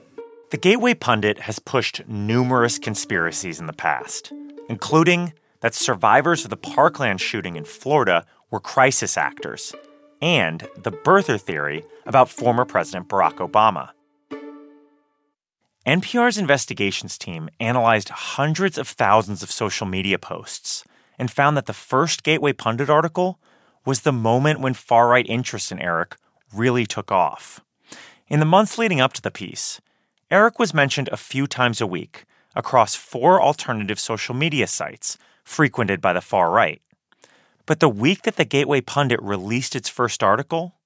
The 0.51 0.57
Gateway 0.57 0.95
Pundit 0.95 1.41
has 1.41 1.59
pushed 1.59 2.07
numerous 2.09 2.79
conspiracies 2.79 3.61
in 3.61 3.67
the 3.67 3.73
past, 3.73 4.33
including 4.69 5.33
that 5.61 5.75
survivors 5.75 6.45
of 6.45 6.51
the 6.51 6.57
Parkland 6.57 7.21
shooting 7.21 7.57
in 7.57 7.65
Florida 7.65 8.27
were 8.51 8.61
crisis 8.61 9.17
actors, 9.17 9.75
and 10.21 10.67
the 10.77 10.91
birther 10.91 11.41
theory 11.41 11.85
about 12.05 12.29
former 12.29 12.65
President 12.65 13.09
Barack 13.09 13.35
Obama. 13.35 13.91
NPR's 15.87 16.37
investigations 16.37 17.17
team 17.17 17.49
analyzed 17.59 18.09
hundreds 18.09 18.77
of 18.77 18.89
thousands 18.89 19.43
of 19.43 19.51
social 19.51 19.87
media 19.87 20.19
posts 20.19 20.85
and 21.21 21.31
found 21.31 21.55
that 21.55 21.67
the 21.67 21.75
first 21.75 22.23
Gateway 22.23 22.55
Pundit 22.55 22.89
article 22.89 23.39
was 23.85 24.01
the 24.01 24.13
moment 24.13 24.61
when 24.61 24.73
far 24.73 25.09
right 25.09 25.27
interest 25.29 25.71
in 25.71 25.79
Eric 25.79 26.17
really 26.53 26.87
took 26.87 27.13
off. 27.13 27.61
In 28.29 28.41
the 28.41 28.47
months 28.47 28.79
leading 28.79 29.03
up 29.03 29.13
to 29.13 29.23
the 29.23 29.31
piece, 29.31 29.83
Eric 30.31 30.59
was 30.59 30.73
mentioned 30.73 31.11
a 31.13 31.19
few 31.19 31.47
times 31.47 31.79
a 31.79 31.87
week 31.87 32.25
across 32.57 32.95
four 32.95 33.41
alternative 33.41 34.01
social 34.01 34.35
media 34.35 34.67
sites 34.67 35.19
frequented 35.45 36.01
by 36.01 36.15
the 36.15 36.23
far 36.23 36.51
right. 36.51 36.81
But 37.67 37.81
the 37.81 37.89
week 37.89 38.23
that 38.23 38.37
the 38.37 38.47
Gateway 38.47 38.81
Pundit 38.81 39.21
released 39.23 39.77
its 39.77 39.91
first 39.91 40.23
article, 40.23 40.77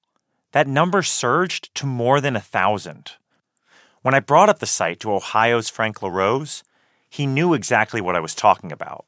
that 0.51 0.67
number 0.67 1.01
surged 1.01 1.73
to 1.75 1.85
more 1.85 2.19
than 2.19 2.35
a 2.35 2.41
thousand. 2.41 3.13
When 4.01 4.13
I 4.13 4.19
brought 4.19 4.49
up 4.49 4.59
the 4.59 4.65
site 4.65 4.99
to 4.99 5.13
Ohio's 5.13 5.69
Frank 5.69 6.01
LaRose, 6.01 6.63
he 7.09 7.25
knew 7.25 7.53
exactly 7.53 8.01
what 8.01 8.17
I 8.17 8.19
was 8.19 8.35
talking 8.35 8.73
about. 8.73 9.05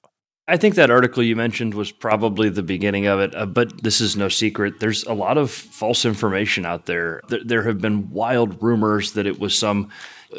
I 0.50 0.56
think 0.56 0.76
that 0.76 0.90
article 0.90 1.22
you 1.22 1.36
mentioned 1.36 1.74
was 1.74 1.92
probably 1.92 2.48
the 2.48 2.64
beginning 2.64 3.06
of 3.06 3.20
it, 3.20 3.36
uh, 3.36 3.46
but 3.46 3.84
this 3.84 4.00
is 4.00 4.16
no 4.16 4.30
secret. 4.30 4.80
There's 4.80 5.04
a 5.04 5.14
lot 5.14 5.38
of 5.38 5.52
false 5.52 6.06
information 6.06 6.66
out 6.66 6.86
there. 6.86 7.22
there. 7.28 7.44
There 7.44 7.64
have 7.64 7.80
been 7.82 8.10
wild 8.12 8.62
rumors 8.64 9.12
that 9.14 9.28
it 9.28 9.40
was 9.40 9.58
some 9.58 9.90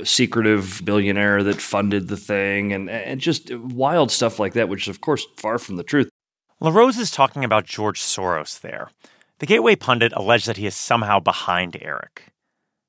secretive 0.05 0.81
billionaire 0.85 1.43
that 1.43 1.61
funded 1.61 2.09
the 2.09 2.17
thing 2.17 2.73
and, 2.73 2.88
and 2.88 3.21
just 3.21 3.55
wild 3.55 4.11
stuff 4.11 4.38
like 4.38 4.55
that, 4.55 4.69
which 4.69 4.85
is, 4.85 4.88
of 4.88 5.00
course, 5.03 5.27
far 5.37 5.59
from 5.59 5.77
the 5.77 5.85
truth. 5.85 6.09
LaRose 6.61 6.99
is 6.99 7.11
talking 7.11 7.45
about 7.45 7.67
George 7.67 8.00
Soros 8.00 8.61
there. 8.61 8.91
The 9.41 9.47
Gateway 9.47 9.77
Pundit 9.77 10.12
alleged 10.17 10.47
that 10.47 10.57
he 10.57 10.67
is 10.67 10.75
somehow 10.75 11.21
behind 11.21 11.77
Eric. 11.81 12.33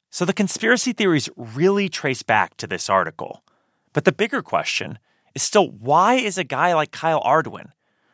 So 0.10 0.26
the 0.26 0.34
conspiracy 0.34 0.94
theories 0.94 1.30
really 1.36 1.90
trace 1.90 2.24
back 2.24 2.58
to 2.58 2.68
this 2.68 2.90
article. 2.90 3.44
But 3.94 4.06
the 4.06 4.12
bigger 4.12 4.42
question 4.42 5.00
is 5.36 5.44
still 5.44 5.70
why 5.70 6.16
is 6.16 6.38
a 6.38 6.44
guy 6.44 6.74
like 6.74 6.92
Kyle 6.92 7.22
Ardoin, 7.22 7.72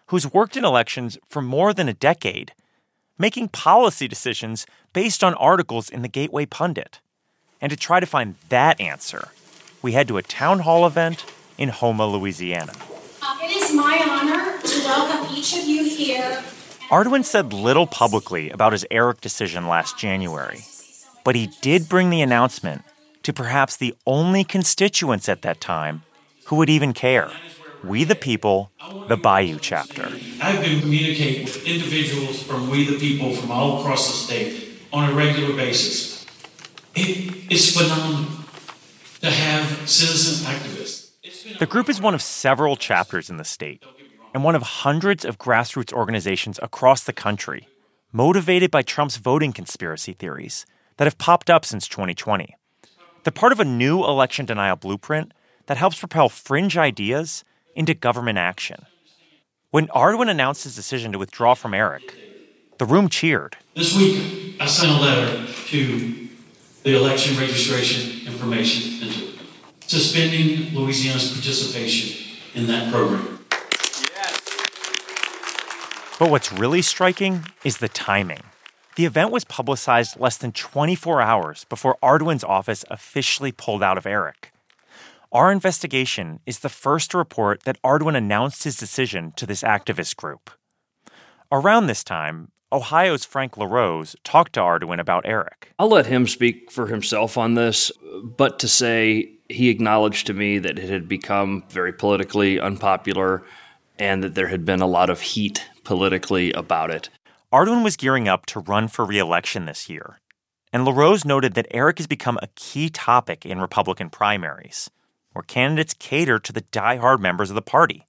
who's 0.07 0.31
worked 0.31 0.57
in 0.57 0.65
elections 0.65 1.17
for 1.25 1.41
more 1.41 1.73
than 1.73 1.89
a 1.89 1.93
decade, 1.93 2.53
making 3.17 3.49
policy 3.49 4.07
decisions 4.07 4.65
based 4.93 5.23
on 5.23 5.33
articles 5.35 5.89
in 5.89 6.01
the 6.01 6.07
Gateway 6.07 6.45
Pundit? 6.45 6.99
And 7.61 7.69
to 7.69 7.77
try 7.77 7.99
to 7.99 8.05
find 8.05 8.35
that 8.49 8.79
answer, 8.79 9.29
we 9.81 9.93
head 9.93 10.07
to 10.09 10.17
a 10.17 10.23
town 10.23 10.59
hall 10.59 10.85
event 10.85 11.25
in 11.57 11.69
Houma, 11.69 12.05
Louisiana. 12.07 12.73
Uh, 13.21 13.37
it 13.41 13.55
is 13.55 13.73
my 13.73 14.05
honor 14.09 14.61
to 14.61 14.79
welcome 14.83 15.35
each 15.35 15.57
of 15.57 15.65
you 15.65 15.83
here. 15.83 16.43
Ardoin 16.89 17.23
said 17.23 17.53
little 17.53 17.87
publicly 17.87 18.51
about 18.51 18.73
his 18.73 18.85
Eric 18.91 19.21
decision 19.21 19.67
last 19.67 19.97
January, 19.97 20.65
but 21.23 21.35
he 21.35 21.49
did 21.61 21.89
bring 21.89 22.09
the 22.09 22.21
announcement 22.21 22.83
to 23.23 23.33
perhaps 23.33 23.75
the 23.75 23.95
only 24.05 24.43
constituents 24.43 25.27
at 25.27 25.41
that 25.41 25.59
time 25.59 26.03
who 26.45 26.55
would 26.55 26.69
even 26.69 26.93
care. 26.93 27.29
We 27.83 28.03
the 28.03 28.15
People, 28.15 28.71
the 29.07 29.17
Bayou 29.17 29.59
chapter. 29.59 30.09
I've 30.41 30.61
been 30.61 30.81
communicating 30.81 31.43
with 31.43 31.65
individuals 31.65 32.41
from 32.41 32.69
We 32.69 32.85
the 32.85 32.97
People 32.97 33.35
from 33.35 33.51
all 33.51 33.81
across 33.81 34.07
the 34.07 34.13
state 34.13 34.79
on 34.91 35.09
a 35.09 35.13
regular 35.13 35.55
basis. 35.55 36.25
It 36.95 37.51
is 37.51 37.75
phenomenal 37.77 38.31
to 39.21 39.29
have 39.29 39.89
citizen 39.89 40.51
activists. 40.51 41.57
The 41.59 41.65
group 41.65 41.89
is 41.89 42.01
one 42.01 42.13
of 42.13 42.21
several 42.21 42.75
chapters 42.75 43.29
in 43.29 43.37
the 43.37 43.43
state 43.43 43.83
and 44.33 44.43
one 44.43 44.55
of 44.55 44.61
hundreds 44.61 45.25
of 45.25 45.37
grassroots 45.37 45.93
organizations 45.93 46.59
across 46.61 47.03
the 47.03 47.13
country 47.13 47.67
motivated 48.15 48.71
by 48.71 48.81
Trump's 48.81 49.17
voting 49.17 49.51
conspiracy 49.51 50.13
theories 50.13 50.65
that 50.95 51.03
have 51.03 51.17
popped 51.17 51.49
up 51.49 51.65
since 51.65 51.85
2020. 51.89 52.55
They're 53.23 53.31
part 53.31 53.51
of 53.51 53.59
a 53.59 53.65
new 53.65 54.05
election 54.05 54.45
denial 54.45 54.77
blueprint 54.77 55.33
that 55.67 55.77
helps 55.77 55.99
propel 55.99 56.29
fringe 56.29 56.77
ideas 56.77 57.43
into 57.75 57.93
government 57.93 58.37
action. 58.37 58.85
When 59.71 59.87
Ardoin 59.87 60.29
announced 60.29 60.63
his 60.63 60.75
decision 60.75 61.11
to 61.11 61.19
withdraw 61.19 61.53
from 61.53 61.73
Eric, 61.73 62.15
the 62.77 62.85
room 62.85 63.09
cheered. 63.09 63.57
This 63.75 63.95
week, 63.95 64.55
I 64.59 64.65
sent 64.67 64.91
a 64.91 65.01
letter 65.01 65.45
to 65.67 66.27
the 66.83 66.95
election 66.95 67.37
registration 67.37 68.27
information 68.27 69.07
it, 69.07 69.39
suspending 69.87 70.73
Louisiana's 70.73 71.31
participation 71.31 72.37
in 72.53 72.67
that 72.67 72.91
program. 72.91 73.39
But 76.17 76.29
what's 76.29 76.53
really 76.53 76.81
striking 76.81 77.45
is 77.65 77.79
the 77.79 77.89
timing. 77.89 78.39
The 78.95 79.05
event 79.05 79.31
was 79.31 79.43
publicized 79.43 80.17
less 80.17 80.37
than 80.37 80.53
24 80.53 81.21
hours 81.21 81.65
before 81.65 81.97
Ardoin's 82.01 82.45
office 82.45 82.85
officially 82.89 83.51
pulled 83.51 83.83
out 83.83 83.97
of 83.97 84.05
Eric. 84.05 84.53
Our 85.35 85.51
investigation 85.51 86.39
is 86.45 86.59
the 86.59 86.69
first 86.69 87.11
to 87.11 87.17
report 87.17 87.63
that 87.63 87.81
Ardoin 87.81 88.15
announced 88.15 88.63
his 88.63 88.77
decision 88.77 89.33
to 89.35 89.45
this 89.45 89.63
activist 89.63 90.15
group. 90.15 90.49
Around 91.51 91.87
this 91.87 92.05
time, 92.05 92.53
Ohio's 92.71 93.25
Frank 93.25 93.57
LaRose 93.57 94.15
talked 94.23 94.53
to 94.53 94.61
Ardoin 94.61 94.97
about 94.97 95.25
Eric. 95.25 95.73
I'll 95.77 95.89
let 95.89 96.05
him 96.05 96.25
speak 96.25 96.71
for 96.71 96.87
himself 96.87 97.37
on 97.37 97.55
this, 97.55 97.91
but 98.23 98.59
to 98.59 98.69
say 98.69 99.29
he 99.49 99.67
acknowledged 99.67 100.25
to 100.27 100.33
me 100.33 100.57
that 100.59 100.79
it 100.79 100.87
had 100.87 101.09
become 101.09 101.65
very 101.67 101.91
politically 101.91 102.57
unpopular 102.57 103.43
and 103.99 104.23
that 104.23 104.35
there 104.35 104.47
had 104.47 104.63
been 104.63 104.81
a 104.81 104.87
lot 104.87 105.09
of 105.09 105.19
heat 105.19 105.69
politically 105.83 106.53
about 106.53 106.91
it. 106.91 107.09
Ardoin 107.51 107.83
was 107.83 107.97
gearing 107.97 108.29
up 108.29 108.45
to 108.45 108.61
run 108.61 108.87
for 108.87 109.03
reelection 109.03 109.65
this 109.65 109.89
year, 109.89 110.21
and 110.71 110.85
LaRose 110.85 111.25
noted 111.25 111.55
that 111.55 111.67
Eric 111.71 111.97
has 111.97 112.07
become 112.07 112.39
a 112.41 112.47
key 112.55 112.87
topic 112.87 113.45
in 113.45 113.59
Republican 113.59 114.09
primaries, 114.09 114.89
where 115.35 115.43
candidates 115.43 115.93
cater 115.93 116.39
to 116.39 116.53
the 116.53 116.61
die-hard 116.61 117.19
members 117.19 117.49
of 117.49 117.55
the 117.55 117.61
party, 117.61 118.07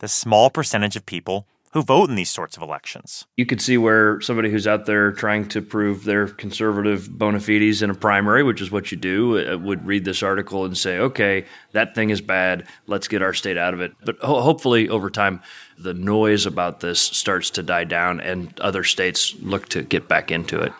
the 0.00 0.08
small 0.08 0.50
percentage 0.50 0.94
of 0.94 1.06
people 1.06 1.48
who 1.72 1.82
vote 1.82 2.10
in 2.10 2.16
these 2.16 2.30
sorts 2.30 2.54
of 2.56 2.62
elections. 2.62 3.26
You 3.36 3.46
could 3.46 3.62
see 3.62 3.78
where 3.78 4.20
somebody 4.20 4.50
who's 4.50 4.66
out 4.66 4.84
there 4.84 5.10
trying 5.10 5.48
to 5.48 5.62
prove 5.62 6.04
their 6.04 6.28
conservative 6.28 7.10
bona 7.10 7.40
fides 7.40 7.82
in 7.82 7.88
a 7.88 7.94
primary, 7.94 8.42
which 8.42 8.60
is 8.60 8.70
what 8.70 8.92
you 8.92 8.98
do, 8.98 9.38
uh, 9.38 9.56
would 9.56 9.86
read 9.86 10.04
this 10.04 10.22
article 10.22 10.66
and 10.66 10.76
say, 10.76 10.98
okay, 10.98 11.46
that 11.72 11.94
thing 11.94 12.10
is 12.10 12.20
bad. 12.20 12.66
Let's 12.86 13.08
get 13.08 13.22
our 13.22 13.32
state 13.32 13.56
out 13.56 13.72
of 13.72 13.80
it. 13.80 13.92
But 14.04 14.18
ho- 14.20 14.42
hopefully, 14.42 14.88
over 14.88 15.08
time, 15.08 15.40
the 15.78 15.94
noise 15.94 16.44
about 16.44 16.80
this 16.80 17.00
starts 17.00 17.48
to 17.50 17.62
die 17.62 17.84
down 17.84 18.20
and 18.20 18.58
other 18.60 18.84
states 18.84 19.34
look 19.40 19.68
to 19.70 19.82
get 19.82 20.08
back 20.08 20.30
into 20.30 20.60
it. 20.60 20.72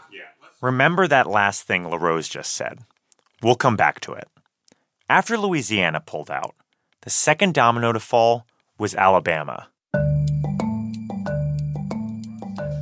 Remember 0.60 1.06
that 1.06 1.26
last 1.26 1.62
thing 1.62 1.88
LaRose 1.88 2.28
just 2.28 2.52
said. 2.52 2.80
We'll 3.42 3.54
come 3.54 3.76
back 3.76 4.00
to 4.00 4.12
it. 4.12 4.28
After 5.08 5.38
Louisiana 5.38 6.00
pulled 6.00 6.32
out, 6.32 6.56
the 7.02 7.10
second 7.10 7.54
domino 7.54 7.92
to 7.92 8.00
fall 8.00 8.44
was 8.76 8.92
Alabama. 8.96 9.68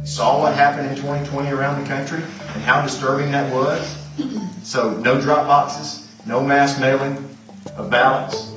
saw 0.04 0.40
what 0.40 0.54
happened 0.54 0.88
in 0.88 0.97
2020 0.97 1.50
around 1.50 1.83
the 1.83 1.88
country 1.88 2.23
and 2.23 2.62
how 2.62 2.81
disturbing 2.83 3.31
that 3.33 3.52
was. 3.52 4.02
So, 4.64 4.97
no 4.97 5.21
drop 5.21 5.47
boxes, 5.47 6.11
no 6.25 6.43
mass 6.43 6.81
mailing 6.81 7.19
of 7.76 7.90
ballots, 7.90 8.50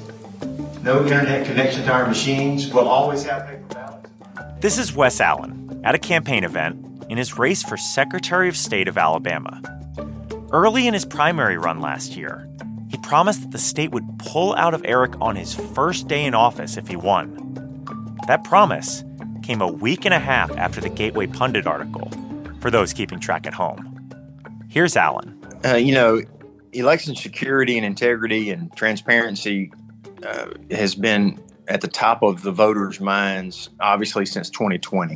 no 0.82 1.04
internet 1.04 1.46
connection 1.46 1.84
to 1.84 1.92
our 1.92 2.08
machines. 2.08 2.74
We'll 2.74 2.88
always 2.88 3.26
have 3.26 3.46
paper 3.46 3.66
ballots. 3.74 4.10
This 4.62 4.78
is 4.78 4.96
Wes 4.96 5.20
Allen 5.20 5.82
at 5.84 5.96
a 5.96 6.00
campaign 6.00 6.46
event 6.46 7.04
in 7.10 7.18
his 7.18 7.38
race 7.38 7.62
for 7.62 7.76
Secretary 7.76 8.48
of 8.48 8.56
State 8.56 8.88
of 8.88 8.98
Alabama. 8.98 9.62
Early 10.54 10.88
in 10.88 10.94
his 10.94 11.04
primary 11.04 11.58
run 11.58 11.82
last 11.82 12.16
year, 12.16 12.48
he 12.90 12.98
promised 12.98 13.42
that 13.42 13.52
the 13.52 13.58
state 13.58 13.92
would 13.92 14.20
pull 14.20 14.56
out 14.56 14.74
of 14.74 14.82
Eric 14.86 15.14
on 15.20 15.36
his 15.36 15.54
first 15.54 16.08
day 16.08 16.26
in 16.26 16.34
office 16.34 16.78
if 16.78 16.88
he 16.88 16.96
won. 16.96 17.44
That 18.28 18.44
promise 18.44 19.04
came 19.44 19.62
a 19.62 19.68
week 19.68 20.06
and 20.06 20.14
a 20.14 20.20
half 20.20 20.52
after 20.58 20.82
the 20.82 20.90
Gateway 20.90 21.28
Pundit 21.28 21.68
article, 21.68 22.12
for 22.60 22.72
those 22.72 22.94
keeping 22.94 23.20
track 23.20 23.46
at 23.48 23.54
home. 23.54 23.94
Here's 24.70 24.96
Allen. 24.96 25.40
Uh, 25.66 25.76
you 25.76 25.94
know, 25.94 26.22
election 26.74 27.16
security 27.16 27.78
and 27.78 27.86
integrity 27.86 28.50
and 28.52 28.76
transparency 28.76 29.72
uh, 30.26 30.48
has 30.72 30.96
been 30.96 31.40
at 31.68 31.82
the 31.82 31.88
top 31.88 32.24
of 32.24 32.44
the 32.44 32.52
voters' 32.52 33.00
minds, 33.00 33.70
obviously, 33.80 34.26
since 34.26 34.50
2020. 34.50 35.16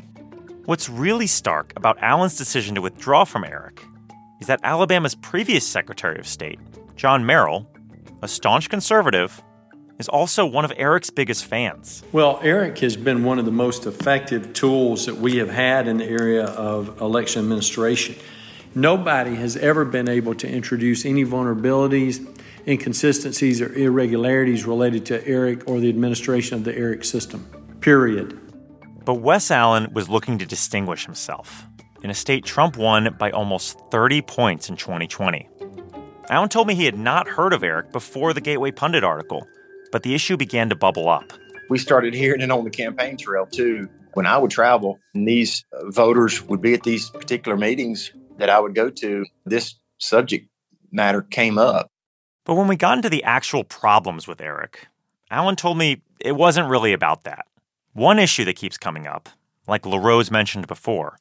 What's 0.66 0.90
really 0.90 1.28
stark 1.28 1.74
about 1.76 1.98
Allen's 2.02 2.38
decision 2.38 2.76
to 2.76 2.82
withdraw 2.82 3.24
from 3.24 3.44
Eric 3.44 3.84
is 4.40 4.48
that 4.48 4.60
Alabama's 4.64 5.16
previous 5.16 5.66
Secretary 5.66 6.20
of 6.20 6.28
State, 6.28 6.60
John 7.02 7.26
Merrill, 7.26 7.68
a 8.22 8.28
staunch 8.28 8.70
conservative, 8.70 9.42
is 9.98 10.08
also 10.08 10.46
one 10.46 10.66
of 10.66 10.72
Eric's 10.78 11.10
biggest 11.10 11.46
fans. 11.46 12.04
Well, 12.12 12.40
Eric 12.44 12.78
has 12.78 12.96
been 12.96 13.24
one 13.24 13.40
of 13.40 13.46
the 13.46 13.52
most 13.52 13.88
effective 13.88 14.54
tools 14.54 15.08
that 15.08 15.16
we 15.16 15.38
have 15.38 15.50
had 15.50 15.88
in 15.88 15.98
the 15.98 16.06
area 16.06 16.46
of 16.46 17.02
election 17.02 17.42
administration. 17.42 18.14
Nobody 18.76 19.34
has 19.34 19.58
ever 19.58 19.84
been 19.84 20.08
able 20.08 20.36
to 20.36 20.48
introduce 20.48 21.04
any 21.04 21.26
vulnerabilities, 21.26 22.24
inconsistencies, 22.68 23.62
or 23.62 23.74
irregularities 23.74 24.68
related 24.68 25.04
to 25.08 25.28
Eric 25.28 25.68
or 25.68 25.80
the 25.80 25.90
administration 25.90 26.60
of 26.60 26.66
the 26.66 26.78
Eric 26.78 27.04
system. 27.04 27.48
Period. 27.80 28.40
But 29.06 29.16
Wes 29.16 29.50
Allen 29.50 29.92
was 29.92 30.08
looking 30.08 30.38
to 30.38 30.46
distinguish 30.46 31.06
himself 31.06 31.66
in 32.04 32.12
a 32.12 32.14
state 32.14 32.46
Trump 32.46 32.78
won 32.78 33.16
by 33.18 33.32
almost 33.32 33.80
30 33.90 34.22
points 34.22 34.70
in 34.70 34.76
2020. 34.76 35.48
Allen 36.32 36.48
told 36.48 36.66
me 36.66 36.76
he 36.76 36.86
had 36.86 36.98
not 36.98 37.28
heard 37.28 37.52
of 37.52 37.62
Eric 37.62 37.92
before 37.92 38.34
the 38.34 38.40
Gateway 38.40 38.72
Pundit 38.72 39.04
article, 39.04 39.46
but 39.92 40.04
the 40.04 40.16
issue 40.16 40.38
began 40.38 40.70
to 40.70 40.76
bubble 40.78 41.10
up. 41.10 41.34
We 41.70 41.78
started 41.78 42.14
hearing 42.14 42.40
it 42.40 42.50
on 42.50 42.64
the 42.64 42.70
campaign 42.70 43.18
trail 43.18 43.46
too. 43.46 43.90
When 44.14 44.26
I 44.26 44.38
would 44.38 44.50
travel, 44.50 44.98
and 45.14 45.28
these 45.28 45.66
voters 45.88 46.42
would 46.44 46.62
be 46.62 46.74
at 46.74 46.84
these 46.84 47.10
particular 47.10 47.58
meetings 47.58 48.12
that 48.38 48.50
I 48.50 48.62
would 48.62 48.76
go 48.76 48.90
to, 48.90 49.26
this 49.46 49.76
subject 49.98 50.48
matter 50.92 51.22
came 51.22 51.58
up. 51.58 51.88
But 52.46 52.56
when 52.56 52.68
we 52.68 52.78
got 52.78 52.98
into 52.98 53.10
the 53.10 53.26
actual 53.26 53.66
problems 53.66 54.26
with 54.26 54.40
Eric, 54.40 54.88
Allen 55.30 55.58
told 55.58 55.78
me 55.78 56.02
it 56.20 56.38
wasn't 56.38 56.70
really 56.70 56.94
about 56.94 57.24
that. 57.26 57.46
One 57.94 58.20
issue 58.20 58.46
that 58.46 58.56
keeps 58.56 58.78
coming 58.78 59.06
up, 59.06 59.28
like 59.68 59.86
LaRose 59.86 60.32
mentioned 60.32 60.68
before, 60.68 61.18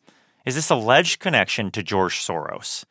is 0.46 0.54
this 0.54 0.70
alleged 0.70 1.18
connection 1.18 1.72
to 1.72 1.82
George 1.82 2.18
Soros. 2.20 2.84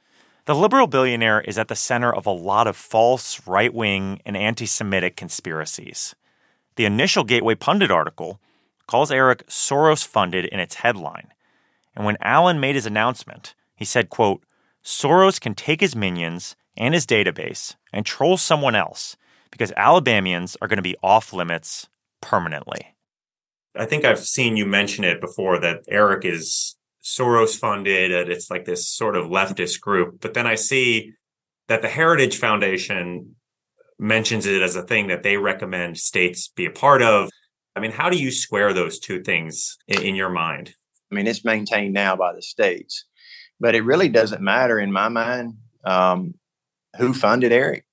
The 0.50 0.56
liberal 0.56 0.88
billionaire 0.88 1.42
is 1.42 1.60
at 1.60 1.68
the 1.68 1.76
center 1.76 2.12
of 2.12 2.26
a 2.26 2.32
lot 2.32 2.66
of 2.66 2.76
false, 2.76 3.40
right 3.46 3.72
wing, 3.72 4.20
and 4.26 4.36
anti 4.36 4.66
Semitic 4.66 5.16
conspiracies. 5.16 6.16
The 6.76 6.86
initial 6.86 7.24
Gateway 7.24 7.54
Pundit 7.54 7.92
article 7.92 8.42
calls 8.88 9.12
Eric 9.12 9.46
Soros 9.46 10.04
funded 10.04 10.46
in 10.46 10.60
its 10.60 10.74
headline. 10.74 11.36
And 11.96 12.04
when 12.04 12.18
Allen 12.20 12.60
made 12.60 12.74
his 12.74 12.88
announcement, 12.88 13.54
he 13.76 13.86
said, 13.86 14.10
quote, 14.10 14.42
Soros 14.84 15.40
can 15.40 15.54
take 15.54 15.82
his 15.82 15.96
minions 15.96 16.56
and 16.76 16.96
his 16.96 17.06
database 17.06 17.76
and 17.94 18.04
troll 18.04 18.36
someone 18.36 18.74
else 18.74 19.18
because 19.52 19.72
Alabamians 19.78 20.58
are 20.64 20.68
going 20.68 20.78
to 20.78 20.82
be 20.82 20.98
off 21.04 21.32
limits 21.32 21.90
permanently. 22.22 22.96
I 23.76 23.86
think 23.86 24.04
I've 24.04 24.18
seen 24.18 24.58
you 24.58 24.66
mention 24.66 25.04
it 25.04 25.22
before 25.22 25.60
that 25.60 25.84
Eric 25.88 26.26
is 26.26 26.76
Soros 27.04 27.58
funded, 27.58 28.12
and 28.12 28.32
it's 28.32 28.50
like 28.50 28.66
this 28.66 28.90
sort 28.90 29.16
of 29.16 29.28
leftist 29.28 29.80
group. 29.80 30.20
But 30.22 30.34
then 30.34 30.48
I 30.48 30.56
see 30.56 31.14
that 31.68 31.82
the 31.82 31.88
Heritage 31.88 32.38
Foundation 32.38 33.36
mentions 33.98 34.46
it 34.46 34.62
as 34.62 34.76
a 34.76 34.84
thing 34.84 35.08
that 35.08 35.24
they 35.24 35.38
recommend 35.38 35.98
states 35.98 36.48
be 36.48 36.66
a 36.66 36.72
part 36.72 37.02
of. 37.02 37.30
I 37.76 37.80
mean, 37.80 37.92
how 37.92 38.10
do 38.10 38.18
you 38.18 38.32
square 38.32 38.74
those 38.74 39.00
two 39.00 39.22
things 39.22 39.78
in, 39.88 40.02
in 40.02 40.16
your 40.16 40.30
mind? 40.30 40.74
I 41.12 41.16
mean, 41.16 41.28
it's 41.28 41.46
maintained 41.46 41.94
now 41.94 42.16
by 42.16 42.34
the 42.34 42.42
states, 42.42 43.06
but 43.60 43.76
it 43.76 43.84
really 43.84 44.10
doesn't 44.10 44.42
matter 44.42 44.80
in 44.80 44.92
my 44.92 45.10
mind 45.10 45.56
um, 45.86 46.34
who 46.98 47.14
funded 47.14 47.52
Eric. 47.52 47.86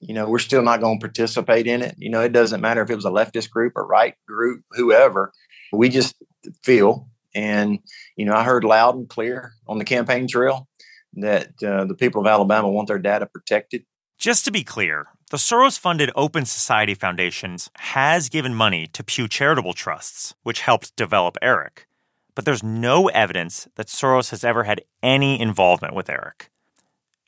You 0.00 0.14
know, 0.14 0.28
we're 0.28 0.40
still 0.40 0.62
not 0.62 0.80
going 0.80 0.98
to 0.98 1.06
participate 1.06 1.66
in 1.66 1.80
it. 1.80 1.94
You 1.96 2.10
know, 2.10 2.22
it 2.22 2.32
doesn't 2.32 2.60
matter 2.60 2.82
if 2.82 2.90
it 2.90 2.96
was 2.96 3.04
a 3.04 3.10
leftist 3.10 3.50
group 3.50 3.74
or 3.76 3.86
right 3.86 4.14
group, 4.26 4.64
whoever. 4.72 5.32
We 5.72 5.88
just 5.88 6.16
feel 6.62 7.08
and, 7.34 7.78
you 8.16 8.24
know, 8.24 8.34
I 8.34 8.44
heard 8.44 8.64
loud 8.64 8.94
and 8.94 9.08
clear 9.08 9.52
on 9.66 9.78
the 9.78 9.84
campaign 9.84 10.28
trail 10.28 10.68
that 11.14 11.62
uh, 11.62 11.84
the 11.84 11.94
people 11.94 12.20
of 12.20 12.26
Alabama 12.26 12.68
want 12.70 12.88
their 12.88 12.98
data 12.98 13.26
protected. 13.26 13.84
Just 14.18 14.44
to 14.44 14.50
be 14.50 14.64
clear, 14.64 15.08
the 15.30 15.36
Soros 15.36 15.78
funded 15.78 16.10
Open 16.14 16.44
Society 16.44 16.94
Foundations 16.94 17.70
has 17.76 18.28
given 18.28 18.54
money 18.54 18.86
to 18.88 19.02
Pew 19.02 19.28
Charitable 19.28 19.72
Trusts, 19.72 20.34
which 20.42 20.60
helped 20.60 20.94
develop 20.96 21.36
Eric. 21.42 21.86
But 22.34 22.44
there's 22.44 22.62
no 22.62 23.08
evidence 23.08 23.68
that 23.76 23.88
Soros 23.88 24.30
has 24.30 24.44
ever 24.44 24.64
had 24.64 24.82
any 25.02 25.40
involvement 25.40 25.94
with 25.94 26.08
Eric. 26.08 26.50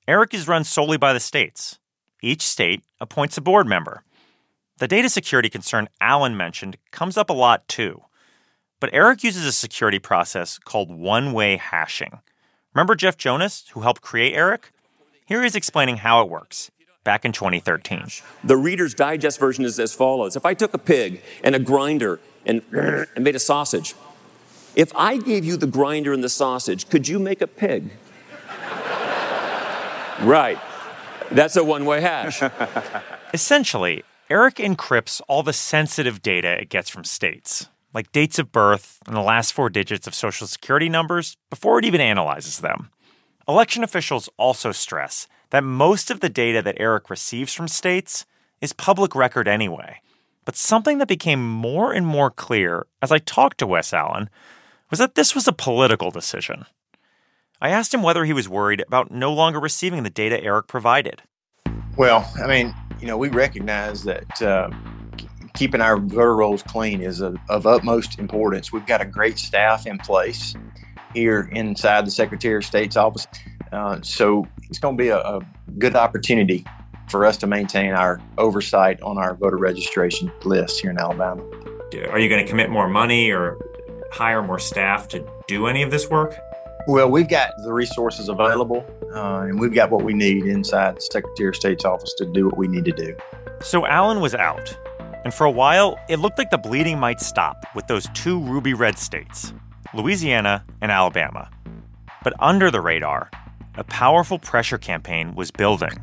Eric 0.06 0.34
is 0.34 0.48
run 0.48 0.64
solely 0.64 0.96
by 0.96 1.12
the 1.12 1.20
states. 1.20 1.78
Each 2.22 2.42
state 2.42 2.84
appoints 3.00 3.36
a 3.36 3.40
board 3.40 3.66
member. 3.66 4.04
The 4.78 4.88
data 4.88 5.08
security 5.08 5.48
concern 5.50 5.88
Allen 6.00 6.36
mentioned 6.36 6.76
comes 6.90 7.16
up 7.16 7.30
a 7.30 7.34
lot 7.34 7.68
too. 7.68 8.02
But 8.84 8.92
Eric 8.92 9.24
uses 9.24 9.46
a 9.46 9.52
security 9.52 9.98
process 9.98 10.58
called 10.58 10.90
one 10.90 11.32
way 11.32 11.56
hashing. 11.56 12.20
Remember 12.74 12.94
Jeff 12.94 13.16
Jonas, 13.16 13.64
who 13.72 13.80
helped 13.80 14.02
create 14.02 14.34
Eric? 14.34 14.72
Here 15.24 15.42
he's 15.42 15.54
explaining 15.54 15.96
how 15.96 16.20
it 16.20 16.28
works 16.28 16.70
back 17.02 17.24
in 17.24 17.32
2013. 17.32 18.08
The 18.44 18.58
Reader's 18.58 18.92
Digest 18.92 19.40
version 19.40 19.64
is 19.64 19.80
as 19.80 19.94
follows 19.94 20.36
If 20.36 20.44
I 20.44 20.52
took 20.52 20.74
a 20.74 20.78
pig 20.78 21.22
and 21.42 21.54
a 21.54 21.58
grinder 21.58 22.20
and, 22.44 22.60
and 22.72 23.24
made 23.24 23.34
a 23.34 23.38
sausage, 23.38 23.94
if 24.76 24.94
I 24.94 25.16
gave 25.16 25.46
you 25.46 25.56
the 25.56 25.66
grinder 25.66 26.12
and 26.12 26.22
the 26.22 26.28
sausage, 26.28 26.90
could 26.90 27.08
you 27.08 27.18
make 27.18 27.40
a 27.40 27.46
pig? 27.46 27.90
right. 30.20 30.58
That's 31.30 31.56
a 31.56 31.64
one 31.64 31.86
way 31.86 32.02
hash. 32.02 32.42
Essentially, 33.32 34.04
Eric 34.28 34.56
encrypts 34.56 35.22
all 35.26 35.42
the 35.42 35.54
sensitive 35.54 36.20
data 36.20 36.60
it 36.60 36.68
gets 36.68 36.90
from 36.90 37.04
states 37.04 37.70
like 37.94 38.12
dates 38.12 38.38
of 38.38 38.52
birth 38.52 38.98
and 39.06 39.16
the 39.16 39.20
last 39.20 39.52
four 39.52 39.70
digits 39.70 40.06
of 40.06 40.14
social 40.14 40.46
security 40.46 40.88
numbers, 40.88 41.36
before 41.48 41.78
it 41.78 41.84
even 41.84 42.00
analyzes 42.00 42.58
them. 42.58 42.90
Election 43.48 43.84
officials 43.84 44.28
also 44.36 44.72
stress 44.72 45.28
that 45.50 45.62
most 45.62 46.10
of 46.10 46.20
the 46.20 46.28
data 46.28 46.60
that 46.60 46.76
Eric 46.78 47.08
receives 47.08 47.54
from 47.54 47.68
states 47.68 48.26
is 48.60 48.72
public 48.72 49.14
record 49.14 49.46
anyway. 49.46 50.00
But 50.44 50.56
something 50.56 50.98
that 50.98 51.08
became 51.08 51.46
more 51.48 51.92
and 51.92 52.06
more 52.06 52.30
clear 52.30 52.86
as 53.00 53.12
I 53.12 53.18
talked 53.18 53.58
to 53.58 53.66
Wes 53.66 53.92
Allen 53.92 54.28
was 54.90 54.98
that 54.98 55.14
this 55.14 55.34
was 55.34 55.46
a 55.46 55.52
political 55.52 56.10
decision. 56.10 56.66
I 57.60 57.70
asked 57.70 57.94
him 57.94 58.02
whether 58.02 58.24
he 58.24 58.32
was 58.32 58.48
worried 58.48 58.82
about 58.86 59.10
no 59.10 59.32
longer 59.32 59.60
receiving 59.60 60.02
the 60.02 60.10
data 60.10 60.42
Eric 60.42 60.66
provided. 60.66 61.22
Well, 61.96 62.30
I 62.42 62.46
mean, 62.46 62.74
you 63.00 63.06
know, 63.06 63.16
we 63.16 63.28
recognize 63.28 64.02
that 64.04 64.42
uh, 64.42 64.70
keeping 65.54 65.80
our 65.80 65.96
voter 65.96 66.34
rolls 66.34 66.62
clean 66.62 67.00
is 67.00 67.20
of, 67.20 67.36
of 67.48 67.66
utmost 67.66 68.18
importance. 68.18 68.72
We've 68.72 68.86
got 68.86 69.00
a 69.00 69.04
great 69.04 69.38
staff 69.38 69.86
in 69.86 69.98
place 69.98 70.54
here 71.14 71.48
inside 71.52 72.06
the 72.06 72.10
Secretary 72.10 72.56
of 72.56 72.64
State's 72.64 72.96
office. 72.96 73.26
Uh, 73.72 74.00
so 74.02 74.46
it's 74.68 74.78
going 74.78 74.96
to 74.96 75.02
be 75.02 75.08
a, 75.08 75.18
a, 75.18 75.40
good 75.78 75.96
opportunity 75.96 76.64
for 77.08 77.24
us 77.24 77.36
to 77.36 77.46
maintain 77.46 77.92
our 77.92 78.20
oversight 78.38 79.00
on 79.02 79.18
our 79.18 79.34
voter 79.34 79.56
registration 79.56 80.30
list 80.44 80.80
here 80.80 80.90
in 80.90 80.98
Alabama. 80.98 81.42
Are 82.10 82.18
you 82.18 82.28
going 82.28 82.44
to 82.44 82.48
commit 82.48 82.70
more 82.70 82.88
money 82.88 83.32
or 83.32 83.56
hire 84.12 84.42
more 84.42 84.60
staff 84.60 85.08
to 85.08 85.26
do 85.48 85.66
any 85.66 85.82
of 85.82 85.90
this 85.90 86.08
work? 86.08 86.36
Well, 86.86 87.10
we've 87.10 87.28
got 87.28 87.50
the 87.64 87.72
resources 87.72 88.28
available, 88.28 88.84
uh, 89.12 89.46
and 89.48 89.58
we've 89.58 89.74
got 89.74 89.90
what 89.90 90.04
we 90.04 90.12
need 90.12 90.44
inside 90.44 90.96
the 90.96 91.00
Secretary 91.00 91.48
of 91.48 91.56
State's 91.56 91.84
office 91.84 92.12
to 92.18 92.26
do 92.26 92.46
what 92.46 92.58
we 92.58 92.68
need 92.68 92.84
to 92.84 92.92
do. 92.92 93.16
So 93.62 93.86
Allen 93.86 94.20
was 94.20 94.34
out. 94.34 94.76
And 95.24 95.32
for 95.32 95.46
a 95.46 95.50
while, 95.50 95.98
it 96.10 96.18
looked 96.18 96.36
like 96.36 96.50
the 96.50 96.58
bleeding 96.58 97.00
might 97.00 97.18
stop 97.18 97.64
with 97.74 97.86
those 97.86 98.06
two 98.12 98.38
ruby 98.40 98.74
red 98.74 98.98
states, 98.98 99.54
Louisiana 99.94 100.64
and 100.82 100.92
Alabama. 100.92 101.50
But 102.22 102.34
under 102.38 102.70
the 102.70 102.82
radar, 102.82 103.30
a 103.76 103.84
powerful 103.84 104.38
pressure 104.38 104.76
campaign 104.76 105.34
was 105.34 105.50
building. 105.50 105.98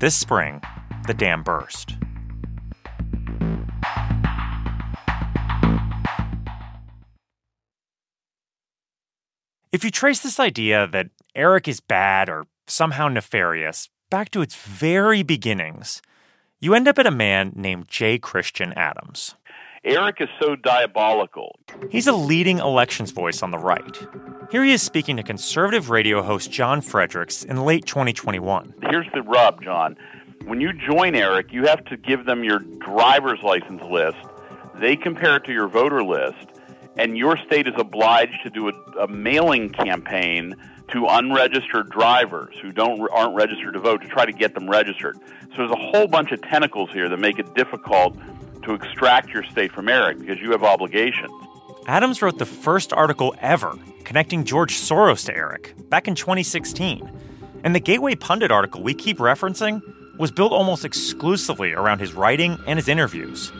This 0.00 0.16
spring, 0.16 0.60
the 1.06 1.14
dam 1.14 1.44
burst. 1.44 1.94
If 9.72 9.84
you 9.84 9.92
trace 9.92 10.18
this 10.18 10.40
idea 10.40 10.88
that 10.88 11.10
Eric 11.36 11.68
is 11.68 11.78
bad 11.78 12.28
or 12.28 12.48
somehow 12.66 13.06
nefarious 13.06 13.88
back 14.10 14.30
to 14.32 14.42
its 14.42 14.56
very 14.56 15.22
beginnings, 15.22 16.02
you 16.60 16.74
end 16.74 16.86
up 16.86 16.98
at 16.98 17.06
a 17.06 17.10
man 17.10 17.52
named 17.56 17.88
J. 17.88 18.18
Christian 18.18 18.72
Adams. 18.74 19.34
Eric 19.82 20.16
is 20.20 20.28
so 20.38 20.56
diabolical. 20.56 21.58
He's 21.90 22.06
a 22.06 22.12
leading 22.12 22.58
elections 22.58 23.12
voice 23.12 23.42
on 23.42 23.50
the 23.50 23.58
right. 23.58 23.98
Here 24.50 24.62
he 24.62 24.72
is 24.72 24.82
speaking 24.82 25.16
to 25.16 25.22
conservative 25.22 25.88
radio 25.88 26.22
host 26.22 26.52
John 26.52 26.82
Fredericks 26.82 27.44
in 27.44 27.64
late 27.64 27.86
2021. 27.86 28.74
Here's 28.90 29.06
the 29.14 29.22
rub, 29.22 29.62
John. 29.62 29.96
When 30.44 30.60
you 30.60 30.74
join 30.74 31.14
Eric, 31.14 31.50
you 31.50 31.64
have 31.64 31.82
to 31.86 31.96
give 31.96 32.26
them 32.26 32.44
your 32.44 32.58
driver's 32.58 33.42
license 33.42 33.82
list. 33.90 34.18
They 34.74 34.96
compare 34.96 35.36
it 35.36 35.44
to 35.44 35.52
your 35.52 35.68
voter 35.68 36.04
list, 36.04 36.46
and 36.98 37.16
your 37.16 37.38
state 37.38 37.66
is 37.66 37.74
obliged 37.78 38.42
to 38.42 38.50
do 38.50 38.68
a, 38.68 38.72
a 39.00 39.08
mailing 39.08 39.70
campaign 39.70 40.56
to 40.92 41.06
unregistered 41.06 41.90
drivers 41.90 42.54
who 42.60 42.72
don't 42.72 43.00
aren't 43.12 43.34
registered 43.34 43.74
to 43.74 43.80
vote 43.80 44.02
to 44.02 44.08
try 44.08 44.24
to 44.24 44.32
get 44.32 44.54
them 44.54 44.68
registered. 44.68 45.16
So 45.50 45.56
there's 45.58 45.70
a 45.70 45.76
whole 45.76 46.06
bunch 46.06 46.32
of 46.32 46.42
tentacles 46.42 46.90
here 46.90 47.08
that 47.08 47.18
make 47.18 47.38
it 47.38 47.54
difficult 47.54 48.16
to 48.62 48.74
extract 48.74 49.30
your 49.30 49.44
state 49.44 49.72
from 49.72 49.88
Eric 49.88 50.18
because 50.18 50.38
you 50.40 50.50
have 50.52 50.62
obligations. 50.62 51.32
Adams 51.86 52.22
wrote 52.22 52.38
the 52.38 52.46
first 52.46 52.92
article 52.92 53.34
ever 53.40 53.76
connecting 54.04 54.44
George 54.44 54.74
Soros 54.74 55.24
to 55.26 55.34
Eric 55.34 55.74
back 55.88 56.08
in 56.08 56.14
2016. 56.14 57.10
And 57.62 57.74
the 57.74 57.80
Gateway 57.80 58.14
Pundit 58.14 58.50
article 58.50 58.82
we 58.82 58.94
keep 58.94 59.18
referencing 59.18 59.80
was 60.18 60.30
built 60.30 60.52
almost 60.52 60.84
exclusively 60.84 61.72
around 61.72 62.00
his 62.00 62.12
writing 62.12 62.58
and 62.66 62.78
his 62.78 62.88
interviews. 62.88 63.52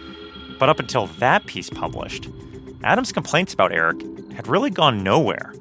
But 0.59 0.69
up 0.69 0.79
until 0.79 1.07
that 1.19 1.47
piece 1.47 1.71
published, 1.71 2.29
Adams' 2.83 3.12
complaints 3.12 3.55
about 3.55 3.73
Eric 3.73 4.03
had 4.33 4.47
really 4.47 4.71
gone 4.71 5.03
nowhere. 5.03 5.55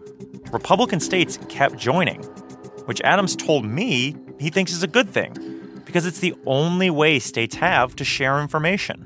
Republican 0.52 1.00
states 1.00 1.38
kept 1.48 1.78
joining, 1.78 2.24
which 2.86 3.02
Adams 3.02 3.36
told 3.36 3.66
me 3.66 4.16
he 4.40 4.50
thinks 4.50 4.72
is 4.72 4.82
a 4.82 4.88
good 4.88 5.10
thing 5.10 5.82
because 5.86 6.06
it's 6.06 6.20
the 6.20 6.34
only 6.46 6.90
way 6.90 7.20
states 7.20 7.56
have 7.56 7.96
to 7.96 8.04
share 8.04 8.40
information. 8.40 9.06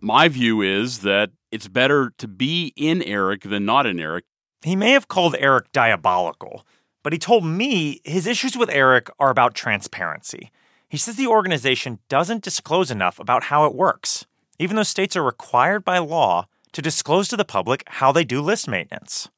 My 0.00 0.28
view 0.28 0.62
is 0.62 1.00
that 1.00 1.30
it's 1.52 1.68
better 1.68 2.12
to 2.18 2.26
be 2.26 2.72
in 2.76 3.02
Eric 3.02 3.42
than 3.42 3.64
not 3.64 3.86
in 3.86 4.00
Eric. 4.00 4.24
He 4.62 4.74
may 4.74 4.90
have 4.90 5.08
called 5.08 5.36
Eric 5.38 5.70
diabolical, 5.72 6.66
but 7.02 7.12
he 7.12 7.18
told 7.18 7.44
me 7.44 8.00
his 8.04 8.26
issues 8.26 8.56
with 8.56 8.70
Eric 8.70 9.08
are 9.18 9.30
about 9.30 9.54
transparency. 9.54 10.50
He 10.88 10.96
says 10.96 11.16
the 11.16 11.26
organization 11.26 12.00
doesn't 12.08 12.42
disclose 12.42 12.90
enough 12.90 13.20
about 13.20 13.44
how 13.44 13.64
it 13.66 13.74
works, 13.74 14.26
even 14.58 14.74
though 14.76 14.82
states 14.82 15.16
are 15.16 15.22
required 15.22 15.84
by 15.84 15.98
law 15.98 16.48
to 16.72 16.82
disclose 16.82 17.28
to 17.28 17.36
the 17.36 17.44
public 17.44 17.84
how 17.86 18.10
they 18.10 18.24
do 18.24 18.40
list 18.40 18.68
maintenance. 18.68 19.28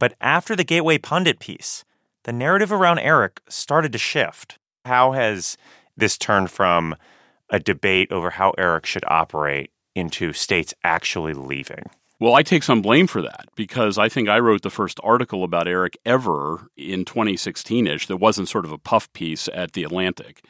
But 0.00 0.14
after 0.20 0.56
the 0.56 0.64
Gateway 0.64 0.98
Pundit 0.98 1.38
piece, 1.38 1.84
the 2.24 2.32
narrative 2.32 2.72
around 2.72 2.98
Eric 2.98 3.40
started 3.48 3.92
to 3.92 3.98
shift. 3.98 4.58
How 4.84 5.12
has 5.12 5.56
this 5.96 6.18
turned 6.18 6.50
from 6.50 6.96
a 7.50 7.60
debate 7.60 8.10
over 8.10 8.30
how 8.30 8.52
Eric 8.58 8.86
should 8.86 9.04
operate 9.06 9.70
into 9.94 10.32
states 10.32 10.74
actually 10.82 11.34
leaving? 11.34 11.84
Well, 12.18 12.34
I 12.34 12.42
take 12.42 12.62
some 12.62 12.82
blame 12.82 13.06
for 13.06 13.22
that 13.22 13.46
because 13.54 13.98
I 13.98 14.08
think 14.08 14.28
I 14.28 14.38
wrote 14.38 14.62
the 14.62 14.70
first 14.70 14.98
article 15.02 15.44
about 15.44 15.68
Eric 15.68 15.98
ever 16.04 16.68
in 16.76 17.04
2016 17.04 17.86
ish 17.86 18.06
that 18.06 18.16
wasn't 18.16 18.48
sort 18.48 18.64
of 18.64 18.72
a 18.72 18.78
puff 18.78 19.12
piece 19.12 19.48
at 19.52 19.72
The 19.72 19.84
Atlantic. 19.84 20.42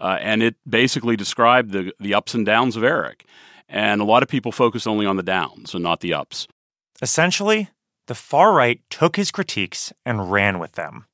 Uh, 0.00 0.18
and 0.20 0.42
it 0.42 0.56
basically 0.68 1.16
described 1.16 1.72
the, 1.72 1.92
the 1.98 2.14
ups 2.14 2.34
and 2.34 2.46
downs 2.46 2.76
of 2.76 2.84
Eric. 2.84 3.24
And 3.68 4.00
a 4.00 4.04
lot 4.04 4.22
of 4.22 4.28
people 4.28 4.52
focus 4.52 4.86
only 4.86 5.06
on 5.06 5.16
the 5.16 5.22
downs 5.22 5.74
and 5.74 5.82
not 5.82 6.00
the 6.00 6.14
ups. 6.14 6.46
Essentially, 7.00 7.68
the 8.12 8.16
far 8.16 8.52
right 8.52 8.78
took 8.90 9.16
his 9.16 9.30
critiques 9.30 9.90
and 10.04 10.30
ran 10.30 10.58
with 10.58 10.72
them, 10.72 11.06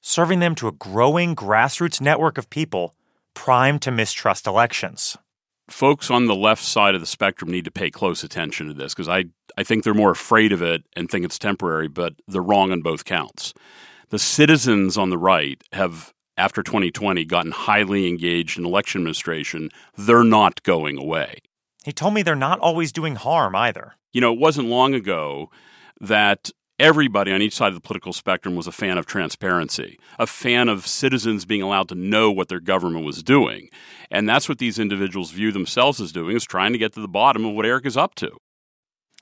serving 0.00 0.38
them 0.38 0.54
to 0.54 0.68
a 0.68 0.72
growing 0.72 1.36
grassroots 1.36 2.00
network 2.00 2.38
of 2.38 2.48
people 2.48 2.94
primed 3.34 3.82
to 3.82 3.90
mistrust 3.90 4.46
elections. 4.46 5.18
Folks 5.68 6.10
on 6.10 6.24
the 6.24 6.34
left 6.34 6.64
side 6.64 6.94
of 6.94 7.02
the 7.02 7.06
spectrum 7.06 7.50
need 7.50 7.66
to 7.66 7.70
pay 7.70 7.90
close 7.90 8.24
attention 8.24 8.68
to 8.68 8.72
this 8.72 8.94
because 8.94 9.06
I, 9.06 9.26
I 9.58 9.64
think 9.64 9.84
they're 9.84 9.92
more 9.92 10.12
afraid 10.12 10.50
of 10.50 10.62
it 10.62 10.84
and 10.96 11.10
think 11.10 11.26
it's 11.26 11.38
temporary, 11.38 11.88
but 11.88 12.14
they're 12.26 12.40
wrong 12.40 12.72
on 12.72 12.80
both 12.80 13.04
counts. 13.04 13.52
The 14.08 14.18
citizens 14.18 14.96
on 14.96 15.10
the 15.10 15.18
right 15.18 15.62
have, 15.72 16.14
after 16.38 16.62
2020, 16.62 17.22
gotten 17.26 17.52
highly 17.52 18.08
engaged 18.08 18.58
in 18.58 18.64
election 18.64 19.02
administration. 19.02 19.68
They're 19.94 20.24
not 20.24 20.62
going 20.62 20.96
away. 20.96 21.40
He 21.84 21.92
told 21.92 22.14
me 22.14 22.22
they're 22.22 22.34
not 22.34 22.60
always 22.60 22.92
doing 22.92 23.16
harm 23.16 23.54
either. 23.54 23.96
You 24.14 24.22
know, 24.22 24.32
it 24.32 24.40
wasn't 24.40 24.68
long 24.68 24.94
ago 24.94 25.50
that 26.00 26.50
everybody 26.78 27.32
on 27.32 27.40
each 27.40 27.54
side 27.54 27.68
of 27.68 27.74
the 27.74 27.80
political 27.80 28.12
spectrum 28.12 28.54
was 28.54 28.66
a 28.66 28.72
fan 28.72 28.98
of 28.98 29.06
transparency, 29.06 29.98
a 30.18 30.26
fan 30.26 30.68
of 30.68 30.86
citizens 30.86 31.44
being 31.44 31.62
allowed 31.62 31.88
to 31.88 31.94
know 31.94 32.30
what 32.30 32.48
their 32.48 32.60
government 32.60 33.04
was 33.04 33.22
doing. 33.22 33.70
And 34.10 34.28
that's 34.28 34.48
what 34.48 34.58
these 34.58 34.78
individuals 34.78 35.30
view 35.30 35.52
themselves 35.52 36.00
as 36.00 36.12
doing, 36.12 36.36
is 36.36 36.44
trying 36.44 36.72
to 36.72 36.78
get 36.78 36.92
to 36.94 37.00
the 37.00 37.08
bottom 37.08 37.44
of 37.44 37.54
what 37.54 37.66
Eric 37.66 37.86
is 37.86 37.96
up 37.96 38.14
to. 38.16 38.36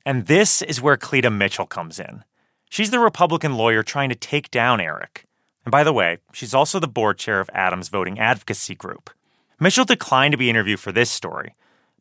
And 0.04 0.26
this 0.26 0.62
is 0.62 0.82
where 0.82 0.96
Cleta 0.96 1.30
Mitchell 1.30 1.66
comes 1.66 1.98
in. 1.98 2.24
She's 2.68 2.90
the 2.90 2.98
Republican 2.98 3.54
lawyer 3.54 3.82
trying 3.82 4.08
to 4.08 4.14
take 4.14 4.50
down 4.50 4.80
Eric. 4.80 5.24
And 5.64 5.72
by 5.72 5.84
the 5.84 5.92
way, 5.92 6.18
she's 6.32 6.54
also 6.54 6.78
the 6.78 6.88
board 6.88 7.18
chair 7.18 7.40
of 7.40 7.48
Adams 7.54 7.88
Voting 7.88 8.18
Advocacy 8.18 8.74
Group. 8.74 9.10
Mitchell 9.58 9.84
declined 9.84 10.32
to 10.32 10.38
be 10.38 10.50
interviewed 10.50 10.80
for 10.80 10.92
this 10.92 11.10
story, 11.10 11.54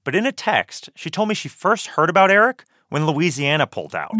but 0.03 0.15
in 0.15 0.25
a 0.25 0.31
text, 0.31 0.89
she 0.95 1.09
told 1.09 1.29
me 1.29 1.36
she 1.36 1.47
first 1.47 1.88
heard 1.88 2.09
about 2.09 2.31
Eric 2.31 2.65
when 2.93 3.08
Louisiana 3.08 3.65
pulled 3.65 3.95
out. 3.95 4.15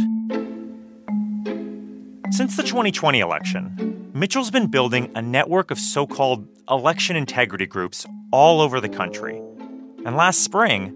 Since 2.32 2.58
the 2.58 2.64
2020 2.64 3.20
election, 3.20 4.10
Mitchell's 4.16 4.50
been 4.50 4.66
building 4.66 5.12
a 5.14 5.22
network 5.22 5.70
of 5.70 5.78
so 5.78 6.08
called 6.08 6.48
election 6.68 7.16
integrity 7.16 7.68
groups 7.68 8.08
all 8.32 8.62
over 8.62 8.82
the 8.82 8.90
country. 8.90 9.40
And 10.08 10.18
last 10.18 10.44
spring, 10.44 10.88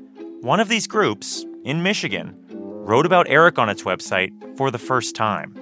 one 0.41 0.59
of 0.59 0.69
these 0.69 0.87
groups, 0.87 1.45
in 1.63 1.83
Michigan, 1.83 2.35
wrote 2.49 3.05
about 3.05 3.27
Eric 3.29 3.59
on 3.59 3.69
its 3.69 3.83
website 3.83 4.57
for 4.57 4.71
the 4.71 4.79
first 4.79 5.15
time. 5.15 5.53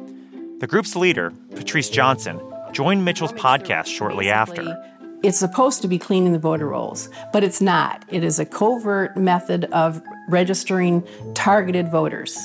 The 0.62 0.67
group's 0.67 0.95
leader, 0.95 1.34
Patrice 1.54 1.89
Johnson, 1.89 2.39
joined 2.71 3.04
Mitchell's 3.04 3.34
podcast 3.34 3.88
shortly 3.88 4.30
after. 4.30 4.82
It's 5.21 5.38
supposed 5.38 5.82
to 5.82 5.89
be 5.89 5.99
cleaning 5.99 6.32
the 6.32 6.39
voter 6.39 6.69
rolls, 6.69 7.10
but 7.34 7.43
it's 7.43 7.60
not. 7.60 8.06
It 8.08 8.23
is 8.23 8.39
a 8.39 8.45
covert 8.45 9.17
method 9.17 9.65
of 9.65 10.01
registering 10.27 11.03
targeted 11.33 11.89
voters. 11.89 12.38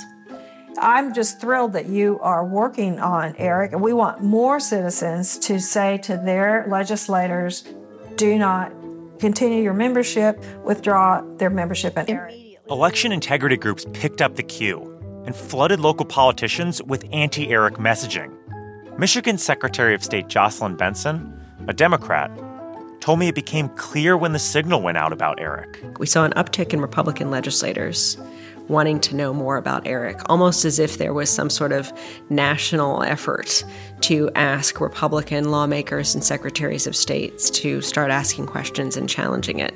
I'm 0.78 1.12
just 1.12 1.40
thrilled 1.40 1.72
that 1.74 1.86
you 1.86 2.18
are 2.20 2.44
working 2.44 3.00
on 3.00 3.34
Eric, 3.36 3.72
and 3.72 3.82
we 3.82 3.92
want 3.92 4.22
more 4.22 4.60
citizens 4.60 5.38
to 5.40 5.60
say 5.60 5.98
to 5.98 6.16
their 6.16 6.64
legislators, 6.68 7.64
do 8.16 8.38
not 8.38 8.72
continue 9.18 9.62
your 9.62 9.74
membership, 9.74 10.42
withdraw 10.64 11.22
their 11.36 11.50
membership 11.50 11.98
in 11.98 12.08
Eric. 12.08 12.34
Election 12.70 13.12
integrity 13.12 13.56
groups 13.56 13.84
picked 13.92 14.22
up 14.22 14.36
the 14.36 14.42
cue 14.42 14.86
and 15.26 15.36
flooded 15.36 15.80
local 15.80 16.06
politicians 16.06 16.82
with 16.82 17.04
anti 17.12 17.50
Eric 17.50 17.74
messaging. 17.74 18.34
Michigan 18.98 19.38
Secretary 19.38 19.94
of 19.94 20.02
State 20.04 20.28
Jocelyn 20.28 20.76
Benson, 20.76 21.38
a 21.68 21.72
Democrat, 21.72 22.30
told 23.00 23.18
me 23.18 23.28
it 23.28 23.34
became 23.34 23.68
clear 23.70 24.16
when 24.16 24.32
the 24.32 24.38
signal 24.38 24.82
went 24.82 24.98
out 24.98 25.12
about 25.12 25.40
Eric. 25.40 25.82
We 25.98 26.06
saw 26.06 26.24
an 26.24 26.32
uptick 26.32 26.72
in 26.72 26.80
Republican 26.80 27.30
legislators 27.30 28.16
wanting 28.68 29.00
to 29.00 29.16
know 29.16 29.34
more 29.34 29.56
about 29.56 29.86
Eric, 29.86 30.20
almost 30.26 30.64
as 30.64 30.78
if 30.78 30.98
there 30.98 31.12
was 31.12 31.28
some 31.28 31.50
sort 31.50 31.72
of 31.72 31.92
national 32.30 33.02
effort 33.02 33.64
to 34.02 34.30
ask 34.36 34.80
Republican 34.80 35.50
lawmakers 35.50 36.14
and 36.14 36.22
secretaries 36.22 36.86
of 36.86 36.94
states 36.94 37.50
to 37.50 37.80
start 37.80 38.10
asking 38.10 38.46
questions 38.46 38.96
and 38.96 39.08
challenging 39.08 39.58
it. 39.58 39.74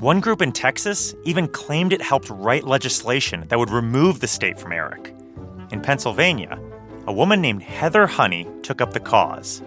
One 0.00 0.20
group 0.20 0.42
in 0.42 0.52
Texas 0.52 1.14
even 1.24 1.46
claimed 1.48 1.92
it 1.92 2.02
helped 2.02 2.28
write 2.28 2.64
legislation 2.64 3.44
that 3.48 3.58
would 3.58 3.70
remove 3.70 4.20
the 4.20 4.26
state 4.26 4.58
from 4.58 4.72
Eric. 4.72 5.14
In 5.70 5.80
Pennsylvania, 5.80 6.58
a 7.06 7.12
woman 7.12 7.40
named 7.40 7.62
Heather 7.62 8.06
Honey 8.06 8.46
took 8.62 8.80
up 8.80 8.92
the 8.92 9.00
cause. 9.00 9.62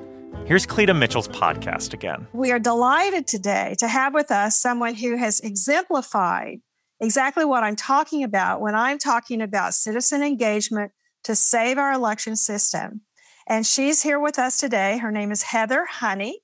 Here's 0.47 0.65
Cleta 0.65 0.93
Mitchell's 0.93 1.27
podcast 1.27 1.93
again. 1.93 2.25
We 2.31 2.53
are 2.53 2.57
delighted 2.57 3.27
today 3.27 3.75
to 3.79 3.87
have 3.89 4.13
with 4.13 4.31
us 4.31 4.57
someone 4.57 4.95
who 4.95 5.17
has 5.17 5.41
exemplified 5.41 6.59
exactly 7.01 7.43
what 7.43 7.65
I'm 7.65 7.75
talking 7.75 8.23
about 8.23 8.61
when 8.61 8.73
I'm 8.73 8.97
talking 8.97 9.41
about 9.41 9.73
citizen 9.73 10.23
engagement 10.23 10.93
to 11.25 11.35
save 11.35 11.77
our 11.77 11.91
election 11.91 12.37
system. 12.37 13.01
And 13.45 13.67
she's 13.67 14.03
here 14.03 14.21
with 14.21 14.39
us 14.39 14.57
today. 14.57 14.99
Her 14.99 15.11
name 15.11 15.33
is 15.33 15.43
Heather 15.43 15.85
Honey. 15.85 16.39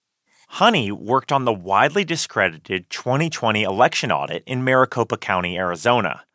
Honey 0.50 0.92
worked 0.92 1.32
on 1.32 1.46
the 1.46 1.54
widely 1.54 2.04
discredited 2.04 2.90
2020 2.90 3.64
election 3.64 4.12
audit 4.12 4.44
in 4.46 4.66
Maricopa 4.66 5.16
County, 5.16 5.58
Arizona. 5.58 6.26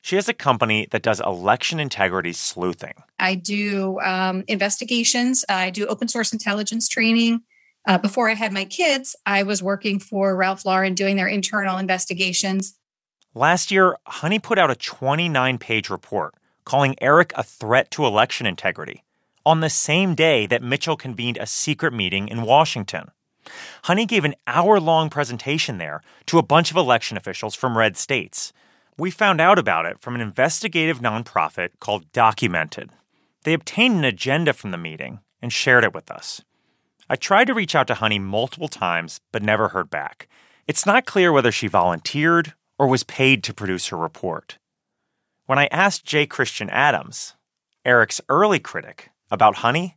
She 0.00 0.16
has 0.16 0.30
a 0.30 0.32
company 0.32 0.88
that 0.90 1.02
does 1.02 1.20
election 1.20 1.80
integrity 1.80 2.32
sleuthing. 2.32 2.94
I 3.20 3.34
do 3.34 4.00
um, 4.00 4.44
investigations, 4.48 5.44
I 5.48 5.70
do 5.70 5.86
open 5.86 6.08
source 6.08 6.32
intelligence 6.32 6.88
training. 6.88 7.42
Uh, 7.86 7.98
before 7.98 8.28
I 8.28 8.34
had 8.34 8.52
my 8.52 8.64
kids, 8.64 9.16
I 9.24 9.42
was 9.42 9.62
working 9.62 10.00
for 10.00 10.36
Ralph 10.36 10.66
Lauren 10.66 10.94
doing 10.94 11.16
their 11.16 11.28
internal 11.28 11.78
investigations. 11.78 12.74
Last 13.34 13.70
year, 13.70 13.96
Honey 14.06 14.38
put 14.38 14.58
out 14.58 14.70
a 14.70 14.74
29 14.74 15.58
page 15.58 15.88
report 15.88 16.34
calling 16.64 16.96
Eric 17.00 17.32
a 17.36 17.42
threat 17.42 17.90
to 17.92 18.04
election 18.04 18.46
integrity 18.46 19.04
on 19.46 19.60
the 19.60 19.70
same 19.70 20.14
day 20.14 20.46
that 20.46 20.62
Mitchell 20.62 20.96
convened 20.96 21.38
a 21.38 21.46
secret 21.46 21.92
meeting 21.92 22.28
in 22.28 22.42
Washington. 22.42 23.10
Honey 23.84 24.06
gave 24.06 24.24
an 24.24 24.34
hour 24.46 24.78
long 24.78 25.08
presentation 25.08 25.78
there 25.78 26.02
to 26.26 26.38
a 26.38 26.42
bunch 26.42 26.70
of 26.70 26.76
election 26.76 27.16
officials 27.16 27.54
from 27.54 27.78
red 27.78 27.96
states. 27.96 28.52
We 28.96 29.10
found 29.10 29.40
out 29.40 29.58
about 29.58 29.86
it 29.86 29.98
from 29.98 30.14
an 30.14 30.20
investigative 30.20 31.00
nonprofit 31.00 31.70
called 31.80 32.12
Documented. 32.12 32.90
They 33.44 33.54
obtained 33.54 33.96
an 33.96 34.04
agenda 34.04 34.52
from 34.52 34.70
the 34.70 34.78
meeting 34.78 35.20
and 35.40 35.52
shared 35.52 35.84
it 35.84 35.94
with 35.94 36.10
us. 36.10 36.42
I 37.08 37.16
tried 37.16 37.46
to 37.46 37.54
reach 37.54 37.74
out 37.74 37.86
to 37.88 37.94
Honey 37.94 38.18
multiple 38.18 38.68
times, 38.68 39.20
but 39.32 39.42
never 39.42 39.68
heard 39.68 39.90
back. 39.90 40.28
It's 40.66 40.86
not 40.86 41.06
clear 41.06 41.32
whether 41.32 41.50
she 41.50 41.66
volunteered 41.66 42.54
or 42.78 42.86
was 42.86 43.02
paid 43.02 43.42
to 43.44 43.54
produce 43.54 43.88
her 43.88 43.96
report. 43.96 44.58
When 45.46 45.58
I 45.58 45.66
asked 45.72 46.04
J. 46.04 46.26
Christian 46.26 46.70
Adams, 46.70 47.34
Eric's 47.84 48.20
early 48.28 48.60
critic, 48.60 49.10
about 49.30 49.56
Honey, 49.56 49.96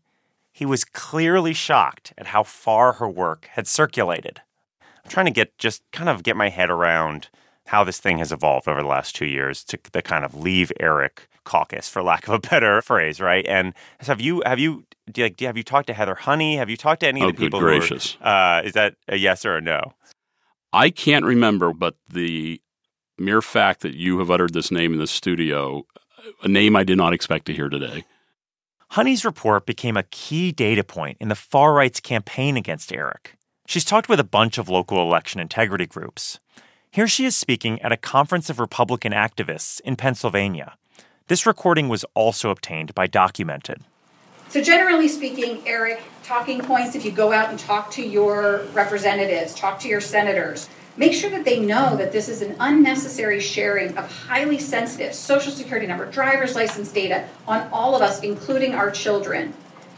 he 0.51 0.65
was 0.65 0.85
clearly 0.85 1.53
shocked 1.53 2.13
at 2.17 2.27
how 2.27 2.43
far 2.43 2.93
her 2.93 3.09
work 3.09 3.49
had 3.53 3.67
circulated. 3.67 4.41
I'm 4.81 5.09
trying 5.09 5.25
to 5.25 5.31
get 5.31 5.57
just 5.57 5.83
kind 5.91 6.09
of 6.09 6.23
get 6.23 6.37
my 6.37 6.49
head 6.49 6.69
around 6.69 7.29
how 7.67 7.83
this 7.83 7.99
thing 7.99 8.17
has 8.19 8.31
evolved 8.31 8.67
over 8.67 8.81
the 8.81 8.87
last 8.87 9.15
two 9.15 9.25
years 9.25 9.63
to 9.65 9.79
the 9.91 10.01
kind 10.01 10.25
of 10.25 10.35
leave 10.35 10.71
Eric 10.79 11.27
caucus, 11.45 11.89
for 11.89 12.01
lack 12.03 12.27
of 12.27 12.33
a 12.33 12.39
better 12.39 12.81
phrase, 12.89 13.19
right? 13.19 13.45
And 13.47 13.73
so 14.01 14.11
have 14.13 14.21
you 14.21 14.41
have 14.45 14.59
you 14.59 14.85
do 15.11 15.21
you, 15.21 15.25
like 15.25 15.37
do 15.37 15.43
you, 15.43 15.47
have 15.47 15.57
you 15.57 15.63
talked 15.63 15.87
to 15.87 15.93
Heather 15.93 16.15
Honey? 16.15 16.55
Have 16.57 16.69
you 16.69 16.77
talked 16.77 17.01
to 17.01 17.07
any 17.07 17.21
Oh, 17.21 17.29
of 17.29 17.35
the 17.35 17.39
good 17.39 17.45
people? 17.47 17.59
gracious. 17.59 18.13
Who 18.13 18.25
are, 18.25 18.59
uh, 18.59 18.63
is 18.63 18.73
that 18.73 18.95
a 19.07 19.17
yes 19.17 19.45
or 19.45 19.55
a 19.57 19.61
no? 19.61 19.93
I 20.71 20.89
can't 20.89 21.25
remember, 21.25 21.73
but 21.73 21.95
the 22.09 22.59
mere 23.17 23.41
fact 23.41 23.81
that 23.81 23.93
you 23.95 24.19
have 24.19 24.31
uttered 24.31 24.53
this 24.53 24.71
name 24.71 24.93
in 24.93 24.99
the 24.99 25.07
studio, 25.07 25.83
a 26.41 26.47
name 26.47 26.75
I 26.75 26.83
did 26.83 26.97
not 26.97 27.13
expect 27.13 27.45
to 27.45 27.53
hear 27.53 27.69
today. 27.69 28.05
Honey's 28.89 29.25
report 29.25 29.65
became 29.65 29.97
a 29.97 30.03
key 30.03 30.51
data 30.51 30.83
point 30.83 31.17
in 31.19 31.27
the 31.27 31.35
far 31.35 31.73
right's 31.73 31.99
campaign 31.99 32.57
against 32.57 32.91
Eric. 32.93 33.35
She's 33.67 33.85
talked 33.85 34.09
with 34.09 34.19
a 34.19 34.23
bunch 34.23 34.57
of 34.57 34.69
local 34.69 35.01
election 35.01 35.39
integrity 35.39 35.85
groups. 35.85 36.39
Here 36.93 37.07
she 37.07 37.25
is 37.25 37.35
speaking 37.35 37.81
at 37.81 37.91
a 37.91 37.97
conference 37.97 38.51
of 38.51 38.59
Republican 38.59 39.13
activists 39.13 39.81
in 39.81 39.95
Pennsylvania. 39.95 40.77
This 41.25 41.47
recording 41.47 41.89
was 41.89 42.05
also 42.13 42.51
obtained 42.51 42.93
by 42.93 43.07
Documented. 43.07 43.81
So, 44.49 44.61
generally 44.61 45.07
speaking, 45.07 45.63
Eric, 45.65 46.03
talking 46.21 46.61
points 46.61 46.93
if 46.93 47.03
you 47.03 47.09
go 47.09 47.31
out 47.31 47.49
and 47.49 47.57
talk 47.57 47.89
to 47.93 48.07
your 48.07 48.65
representatives, 48.73 49.55
talk 49.55 49.79
to 49.79 49.87
your 49.87 50.01
senators, 50.01 50.69
make 50.95 51.13
sure 51.13 51.31
that 51.31 51.45
they 51.45 51.59
know 51.59 51.97
that 51.97 52.11
this 52.11 52.29
is 52.29 52.43
an 52.43 52.55
unnecessary 52.59 53.39
sharing 53.39 53.97
of 53.97 54.11
highly 54.27 54.59
sensitive 54.59 55.15
social 55.15 55.51
security 55.51 55.87
number, 55.87 56.05
driver's 56.05 56.53
license 56.53 56.91
data 56.91 57.27
on 57.47 57.67
all 57.73 57.95
of 57.95 58.03
us, 58.03 58.21
including 58.21 58.75
our 58.75 58.91
children. 58.91 59.55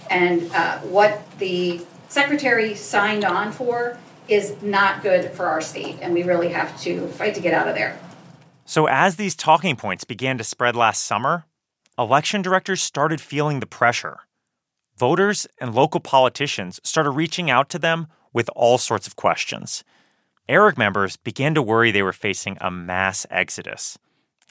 And 0.09 0.49
uh, 0.53 0.77
what 0.79 1.29
the 1.39 1.85
secretary 2.07 2.73
signed 2.73 3.25
on 3.25 3.51
for 3.51 3.97
is 4.27 4.61
not 4.61 5.03
good 5.03 5.31
for 5.31 5.45
our 5.47 5.61
state, 5.61 5.97
and 6.01 6.13
we 6.13 6.23
really 6.23 6.49
have 6.49 6.79
to 6.81 7.07
fight 7.09 7.35
to 7.35 7.41
get 7.41 7.53
out 7.53 7.67
of 7.67 7.75
there. 7.75 7.99
So, 8.65 8.87
as 8.87 9.15
these 9.15 9.35
talking 9.35 9.75
points 9.75 10.03
began 10.03 10.37
to 10.37 10.43
spread 10.43 10.75
last 10.75 11.03
summer, 11.03 11.45
election 11.97 12.41
directors 12.41 12.81
started 12.81 13.21
feeling 13.21 13.59
the 13.59 13.67
pressure. 13.67 14.19
Voters 14.97 15.45
and 15.59 15.75
local 15.75 15.99
politicians 15.99 16.79
started 16.83 17.11
reaching 17.11 17.49
out 17.49 17.69
to 17.69 17.79
them 17.79 18.07
with 18.33 18.49
all 18.55 18.77
sorts 18.77 19.07
of 19.07 19.15
questions. 19.15 19.83
Eric 20.47 20.77
members 20.77 21.17
began 21.17 21.53
to 21.55 21.61
worry 21.61 21.91
they 21.91 22.03
were 22.03 22.13
facing 22.13 22.57
a 22.61 22.71
mass 22.71 23.25
exodus, 23.29 23.97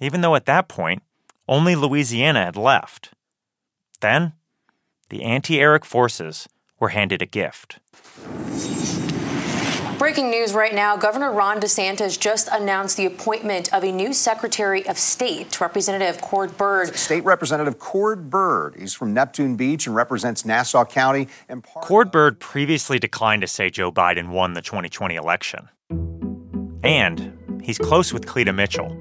even 0.01 0.21
though 0.21 0.35
at 0.35 0.47
that 0.47 0.69
point, 0.69 1.03
only 1.49 1.77
Louisiana 1.77 2.45
had 2.45 2.57
left. 2.57 3.11
Then, 4.01 4.33
the 5.09 5.23
anti 5.23 5.61
Eric 5.61 5.85
forces 5.85 6.49
were 6.79 6.89
handed 6.91 7.23
a 7.23 7.27
gift. 7.27 7.79
Breaking 9.98 10.28
news 10.30 10.52
right 10.52 10.74
now 10.74 10.96
Governor 10.96 11.33
Ron 11.33 11.61
DeSantis 11.61 12.18
just 12.18 12.48
announced 12.48 12.96
the 12.96 13.07
appointment 13.07 13.72
of 13.72 13.85
a 13.85 13.92
new 13.92 14.12
Secretary 14.12 14.87
of 14.87 14.98
State, 14.98 15.61
Representative 15.61 16.20
Cord 16.20 16.57
Byrd. 16.57 16.94
State 16.96 17.24
Representative 17.24 17.78
Cord 17.78 18.28
Byrd. 18.28 18.74
He's 18.78 18.92
from 18.92 19.14
Neptune 19.14 19.57
Beach 19.57 19.87
and 19.87 19.94
represents 19.94 20.44
Nassau 20.44 20.85
County. 20.85 21.28
And 21.48 21.62
part- 21.62 21.85
Cord 21.85 22.11
Byrd 22.11 22.40
previously 22.40 22.98
declined 22.98 23.42
to 23.42 23.46
say 23.48 23.70
Joe 23.70 23.90
Biden 23.92 24.28
won 24.30 24.54
the 24.54 24.62
2020 24.62 25.14
election. 25.14 25.68
And 26.83 27.61
he's 27.62 27.78
close 27.78 28.12
with 28.12 28.26
Cleta 28.26 28.52
Mitchell. 28.52 28.94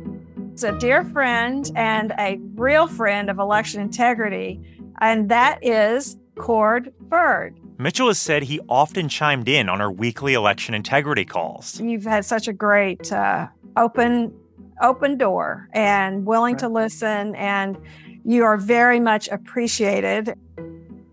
He's 0.51 0.63
a 0.63 0.77
dear 0.77 1.03
friend 1.03 1.69
and 1.75 2.13
a 2.17 2.39
real 2.56 2.88
friend 2.88 3.29
of 3.29 3.39
election 3.39 3.82
integrity, 3.82 4.62
and 4.99 5.27
that 5.29 5.60
is 5.65 6.17
Cord 6.38 6.93
Byrd. 7.01 7.60
Mitchell 7.84 8.08
has 8.08 8.17
said 8.17 8.43
he 8.43 8.62
often 8.69 9.10
chimed 9.10 9.50
in 9.50 9.67
on 9.67 9.82
her 9.82 9.91
weekly 9.91 10.36
election 10.36 10.74
integrity 10.74 11.26
calls. 11.26 11.82
You've 11.82 12.06
had 12.06 12.24
such 12.24 12.48
a 12.48 12.54
great 12.54 13.12
uh, 13.12 13.48
open 13.76 14.34
open 14.82 15.17
door 15.17 15.67
and 15.74 16.26
willing 16.26 16.56
to 16.56 16.69
listen, 16.69 17.36
and 17.36 17.78
you 18.24 18.46
are 18.46 18.56
very 18.56 19.02
much 19.02 19.28
appreciated. 19.28 20.34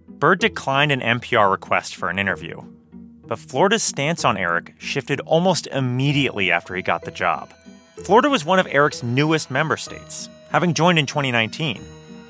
Byrd 0.08 0.38
declined 0.38 0.92
an 0.92 1.00
NPR 1.00 1.50
request 1.50 1.96
for 1.96 2.08
an 2.08 2.20
interview. 2.20 2.62
But 3.26 3.40
Florida's 3.40 3.82
stance 3.82 4.24
on 4.24 4.36
Eric 4.36 4.74
shifted 4.78 5.18
almost 5.22 5.66
immediately 5.66 6.52
after 6.52 6.76
he 6.76 6.82
got 6.82 7.02
the 7.02 7.10
job. 7.10 7.52
Florida 8.04 8.30
was 8.30 8.44
one 8.44 8.60
of 8.60 8.68
Eric's 8.70 9.02
newest 9.02 9.50
member 9.50 9.76
states, 9.76 10.28
having 10.52 10.74
joined 10.74 11.00
in 11.00 11.06
2019, 11.06 11.82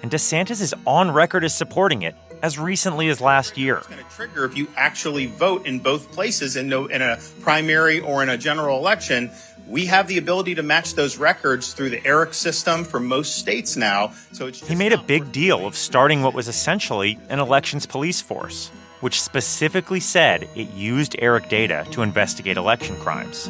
and 0.03 0.11
DeSantis 0.11 0.63
is 0.63 0.75
on 0.87 1.11
record 1.11 1.45
as 1.45 1.55
supporting 1.55 2.01
it 2.01 2.15
as 2.43 2.59
recently 2.59 3.09
as 3.09 3.21
last 3.21 3.59
year. 3.59 3.83
trigger 4.11 4.45
if 4.45 4.57
you 4.57 4.69
actually 4.77 5.27
vote 5.27 5.67
in 5.67 5.79
both 5.79 6.11
places 6.13 6.57
in, 6.57 6.69
no, 6.69 6.87
in 6.87 7.03
a 7.03 7.19
primary 7.41 8.01
or 8.01 8.23
in 8.23 8.29
a 8.29 8.39
general 8.39 8.79
election. 8.79 9.31
We 9.67 9.87
have 9.87 10.09
the 10.09 10.19
ability 10.19 10.57
to 10.57 10.63
match 10.63 10.95
those 10.95 11.17
records 11.17 11.75
through 11.75 11.91
the 11.91 12.01
ERIC 12.05 12.35
system 12.35 12.83
for 12.83 12.99
most 12.99 13.37
states 13.37 13.77
now. 13.77 14.13
So 14.33 14.49
it's 14.49 14.67
He 14.67 14.75
made 14.75 14.93
a 14.93 14.99
big 14.99 15.31
deal 15.31 15.67
of 15.67 15.77
starting 15.77 16.23
what 16.23 16.35
was 16.35 16.49
essentially 16.49 17.19
an 17.29 17.39
elections 17.39 17.87
police 17.87 18.21
force, 18.21 18.71
which 19.01 19.23
specifically 19.23 20.01
said 20.01 20.49
it 20.57 20.71
used 20.71 21.15
Eric 21.21 21.49
data 21.49 21.87
to 21.93 22.03
investigate 22.03 22.57
election 22.57 22.97
crimes. 22.97 23.49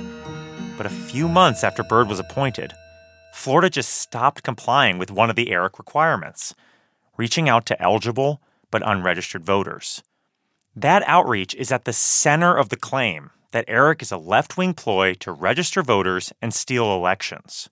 But 0.77 0.87
a 0.87 0.91
few 0.91 1.27
months 1.29 1.65
after 1.65 1.83
Byrd 1.83 2.09
was 2.09 2.19
appointed, 2.19 2.75
Florida 3.33 3.71
just 3.71 3.91
stopped 3.91 4.43
complying 4.43 4.99
with 4.99 5.11
one 5.11 5.31
of 5.31 5.37
the 5.37 5.51
Eric 5.51 5.79
requirements, 5.79 6.55
reaching 7.17 7.49
out 7.49 7.65
to 7.67 7.83
eligible 7.83 8.43
but 8.71 8.87
unregistered 8.87 9.45
voters. 9.45 10.03
That 10.77 11.03
outreach 11.07 11.55
is 11.55 11.73
at 11.73 11.85
the 11.85 11.93
center 11.93 12.57
of 12.57 12.69
the 12.69 12.77
claim 12.77 13.31
that 13.53 13.65
Eric 13.67 14.03
is 14.03 14.13
a 14.13 14.17
left 14.17 14.57
wing 14.57 14.75
ploy 14.75 15.15
to 15.15 15.33
register 15.33 15.83
voters 15.83 16.33
and 16.41 16.55
steal 16.55 16.95
elections. 16.95 17.69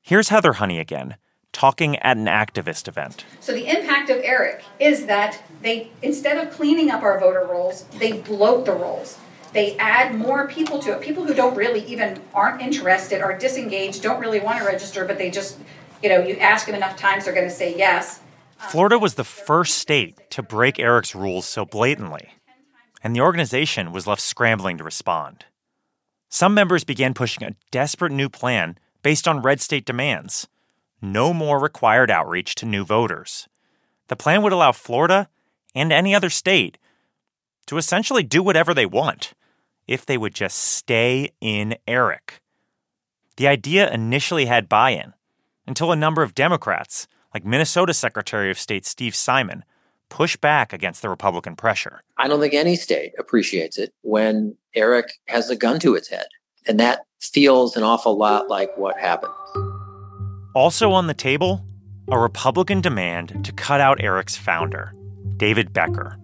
Here's 0.00 0.30
Heather 0.30 0.54
Honey 0.54 0.78
again, 0.78 1.16
talking 1.52 1.96
at 1.96 2.16
an 2.16 2.26
activist 2.26 2.88
event. 2.88 3.24
So 3.40 3.52
the 3.52 3.68
impact 3.68 4.08
of 4.10 4.18
Eric 4.22 4.64
is 4.78 5.06
that 5.06 5.42
they 5.62 5.90
instead 6.00 6.38
of 6.38 6.52
cleaning 6.52 6.90
up 6.90 7.02
our 7.02 7.20
voter 7.20 7.46
rolls, 7.46 7.84
they 7.98 8.12
bloat 8.12 8.64
the 8.64 8.72
rolls. 8.72 9.18
They 9.52 9.76
add 9.78 10.14
more 10.14 10.46
people 10.46 10.78
to 10.80 10.92
it. 10.92 11.00
People 11.00 11.24
who 11.24 11.34
don't 11.34 11.56
really 11.56 11.84
even 11.86 12.22
aren't 12.32 12.62
interested, 12.62 13.20
are 13.20 13.36
disengaged, 13.36 14.02
don't 14.02 14.20
really 14.20 14.40
want 14.40 14.58
to 14.58 14.64
register, 14.64 15.04
but 15.04 15.18
they 15.18 15.30
just, 15.30 15.58
you 16.02 16.08
know, 16.08 16.22
you 16.22 16.36
ask 16.36 16.66
them 16.66 16.76
enough 16.76 16.96
times, 16.96 17.24
they're 17.24 17.34
going 17.34 17.48
to 17.48 17.54
say 17.54 17.76
yes. 17.76 18.20
Florida 18.68 18.98
was 18.98 19.14
the 19.14 19.24
first 19.24 19.78
state 19.78 20.30
to 20.30 20.42
break 20.42 20.78
Eric's 20.78 21.14
rules 21.14 21.46
so 21.46 21.64
blatantly, 21.64 22.34
and 23.02 23.16
the 23.16 23.20
organization 23.20 23.92
was 23.92 24.06
left 24.06 24.22
scrambling 24.22 24.78
to 24.78 24.84
respond. 24.84 25.46
Some 26.28 26.54
members 26.54 26.84
began 26.84 27.14
pushing 27.14 27.42
a 27.42 27.56
desperate 27.70 28.12
new 28.12 28.28
plan 28.28 28.78
based 29.02 29.26
on 29.26 29.42
red 29.42 29.60
state 29.60 29.84
demands 29.84 30.46
no 31.02 31.32
more 31.32 31.58
required 31.58 32.10
outreach 32.10 32.54
to 32.56 32.66
new 32.66 32.84
voters. 32.84 33.48
The 34.08 34.16
plan 34.16 34.42
would 34.42 34.52
allow 34.52 34.72
Florida 34.72 35.28
and 35.74 35.92
any 35.92 36.14
other 36.14 36.30
state 36.30 36.78
to 37.66 37.78
essentially 37.78 38.22
do 38.22 38.42
whatever 38.42 38.74
they 38.74 38.86
want 38.86 39.32
if 39.86 40.04
they 40.04 40.18
would 40.18 40.34
just 40.34 40.58
stay 40.58 41.30
in 41.40 41.76
Eric. 41.86 42.40
The 43.36 43.48
idea 43.48 43.90
initially 43.90 44.46
had 44.46 44.68
buy 44.68 44.90
in 44.90 45.14
until 45.66 45.92
a 45.92 45.96
number 45.96 46.22
of 46.22 46.34
Democrats, 46.34 47.06
like 47.34 47.44
Minnesota 47.44 47.94
Secretary 47.94 48.50
of 48.50 48.58
State 48.58 48.86
Steve 48.86 49.14
Simon, 49.14 49.64
pushed 50.08 50.40
back 50.40 50.72
against 50.72 51.02
the 51.02 51.08
Republican 51.08 51.56
pressure. 51.56 52.02
I 52.18 52.28
don't 52.28 52.40
think 52.40 52.54
any 52.54 52.76
state 52.76 53.12
appreciates 53.18 53.78
it 53.78 53.94
when 54.02 54.56
Eric 54.74 55.12
has 55.26 55.48
a 55.50 55.56
gun 55.56 55.80
to 55.80 55.94
its 55.94 56.08
head. 56.08 56.26
And 56.66 56.78
that 56.80 57.00
feels 57.20 57.76
an 57.76 57.82
awful 57.82 58.16
lot 58.16 58.48
like 58.48 58.76
what 58.76 58.98
happened. 58.98 59.32
Also 60.54 60.90
on 60.90 61.06
the 61.06 61.14
table, 61.14 61.64
a 62.10 62.18
Republican 62.18 62.80
demand 62.80 63.44
to 63.44 63.52
cut 63.52 63.80
out 63.80 64.02
Eric's 64.02 64.36
founder, 64.36 64.92
David 65.36 65.72
Becker. 65.72 66.18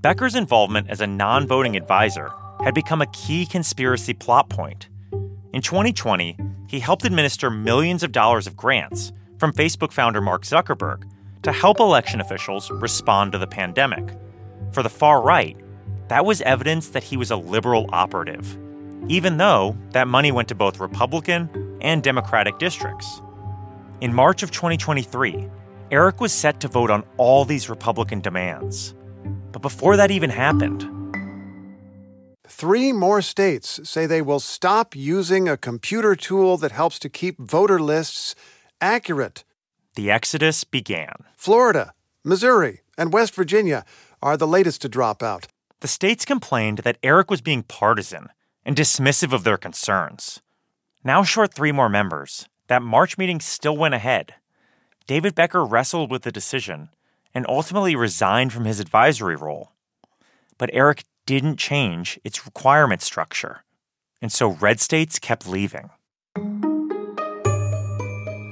Becker's 0.00 0.34
involvement 0.34 0.88
as 0.88 1.00
a 1.00 1.06
non 1.06 1.46
voting 1.46 1.76
advisor 1.76 2.30
had 2.62 2.74
become 2.74 3.02
a 3.02 3.06
key 3.06 3.46
conspiracy 3.46 4.14
plot 4.14 4.48
point. 4.48 4.88
In 5.52 5.62
2020, 5.62 6.36
he 6.68 6.80
helped 6.80 7.04
administer 7.04 7.50
millions 7.50 8.02
of 8.02 8.12
dollars 8.12 8.46
of 8.46 8.56
grants 8.56 9.12
from 9.44 9.52
Facebook 9.52 9.92
founder 9.92 10.22
Mark 10.22 10.42
Zuckerberg 10.42 11.02
to 11.42 11.52
help 11.52 11.78
election 11.78 12.18
officials 12.22 12.70
respond 12.70 13.30
to 13.30 13.36
the 13.36 13.46
pandemic. 13.46 14.16
For 14.72 14.82
the 14.82 14.88
far 14.88 15.20
right, 15.20 15.54
that 16.08 16.24
was 16.24 16.40
evidence 16.40 16.88
that 16.88 17.04
he 17.04 17.18
was 17.18 17.30
a 17.30 17.36
liberal 17.36 17.86
operative, 17.92 18.56
even 19.06 19.36
though 19.36 19.76
that 19.90 20.08
money 20.08 20.32
went 20.32 20.48
to 20.48 20.54
both 20.54 20.80
Republican 20.80 21.76
and 21.82 22.02
Democratic 22.02 22.58
districts. 22.58 23.20
In 24.00 24.14
March 24.14 24.42
of 24.42 24.50
2023, 24.50 25.46
Eric 25.90 26.22
was 26.22 26.32
set 26.32 26.58
to 26.60 26.68
vote 26.68 26.90
on 26.90 27.04
all 27.18 27.44
these 27.44 27.68
Republican 27.68 28.22
demands. 28.22 28.94
But 29.52 29.60
before 29.60 29.98
that 29.98 30.10
even 30.10 30.30
happened, 30.30 30.88
Three 32.46 32.92
more 32.92 33.20
states 33.20 33.80
say 33.82 34.06
they 34.06 34.22
will 34.22 34.38
stop 34.38 34.94
using 34.94 35.48
a 35.48 35.56
computer 35.56 36.14
tool 36.14 36.56
that 36.58 36.72
helps 36.72 36.98
to 37.00 37.08
keep 37.08 37.38
voter 37.38 37.80
lists 37.80 38.34
accurate. 38.84 39.44
the 39.96 40.10
exodus 40.10 40.64
began. 40.64 41.14
Florida, 41.36 41.94
Missouri, 42.24 42.82
and 42.98 43.12
West 43.12 43.34
Virginia 43.34 43.84
are 44.20 44.36
the 44.36 44.46
latest 44.46 44.82
to 44.82 44.88
drop 44.88 45.22
out. 45.22 45.46
The 45.80 45.88
states 45.88 46.24
complained 46.24 46.78
that 46.78 46.98
Eric 47.02 47.30
was 47.30 47.40
being 47.40 47.62
partisan 47.62 48.28
and 48.64 48.76
dismissive 48.76 49.32
of 49.32 49.44
their 49.44 49.56
concerns. 49.56 50.40
Now 51.04 51.22
short 51.22 51.54
three 51.54 51.72
more 51.72 51.88
members, 51.88 52.48
that 52.66 52.82
March 52.82 53.18
meeting 53.18 53.40
still 53.40 53.76
went 53.76 53.94
ahead. 53.94 54.34
David 55.06 55.34
Becker 55.34 55.64
wrestled 55.64 56.10
with 56.10 56.22
the 56.22 56.32
decision 56.32 56.88
and 57.34 57.44
ultimately 57.48 57.94
resigned 57.94 58.52
from 58.52 58.64
his 58.64 58.80
advisory 58.80 59.36
role. 59.36 59.72
But 60.56 60.70
Eric 60.72 61.04
didn't 61.26 61.58
change 61.58 62.18
its 62.24 62.46
requirement 62.46 63.02
structure, 63.02 63.64
and 64.22 64.32
so 64.32 64.48
red 64.48 64.80
states 64.80 65.18
kept 65.18 65.48
leaving. 65.48 65.90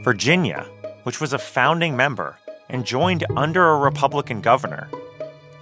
Virginia, 0.03 0.67
which 1.05 1.21
was 1.21 1.33
a 1.33 1.39
founding 1.39 1.97
member 1.97 2.37
and 2.69 2.85
joined 2.85 3.25
under 3.37 3.71
a 3.71 3.79
Republican 3.79 4.41
governor. 4.41 4.89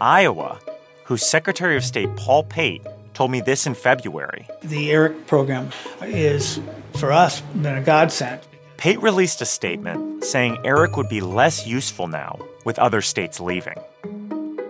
Iowa, 0.00 0.58
whose 1.04 1.26
Secretary 1.26 1.76
of 1.76 1.84
State 1.84 2.16
Paul 2.16 2.44
Pate 2.44 2.82
told 3.12 3.30
me 3.30 3.42
this 3.42 3.66
in 3.66 3.74
February. 3.74 4.48
The 4.62 4.92
ERIC 4.92 5.26
program 5.26 5.68
is, 6.00 6.58
for 6.94 7.12
us, 7.12 7.42
been 7.54 7.76
a 7.76 7.82
godsend. 7.82 8.40
Pate 8.78 9.02
released 9.02 9.42
a 9.42 9.44
statement 9.44 10.24
saying 10.24 10.56
ERIC 10.64 10.96
would 10.96 11.10
be 11.10 11.20
less 11.20 11.66
useful 11.66 12.08
now 12.08 12.38
with 12.64 12.78
other 12.78 13.02
states 13.02 13.40
leaving. 13.40 13.76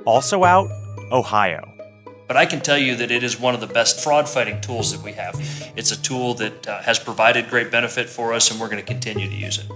Also 0.05 0.43
out, 0.43 0.69
Ohio. 1.13 1.63
But 2.31 2.37
I 2.37 2.47
can 2.47 2.61
tell 2.61 2.79
you 2.79 2.95
that 2.95 3.11
it 3.11 3.25
is 3.25 3.41
one 3.41 3.55
of 3.55 3.61
the 3.61 3.67
best 3.67 4.05
fraud 4.05 4.29
fighting 4.29 4.61
tools 4.61 4.93
that 4.93 5.03
we 5.03 5.11
have. 5.15 5.35
It's 5.75 5.91
a 5.91 6.01
tool 6.01 6.35
that 6.35 6.65
uh, 6.65 6.81
has 6.83 6.97
provided 6.97 7.51
great 7.51 7.73
benefit 7.73 8.09
for 8.09 8.33
us, 8.33 8.53
and 8.53 8.61
we're 8.61 8.69
going 8.69 8.79
to 8.79 8.87
continue 8.87 9.29
to 9.29 9.35
use 9.35 9.59
it. 9.59 9.67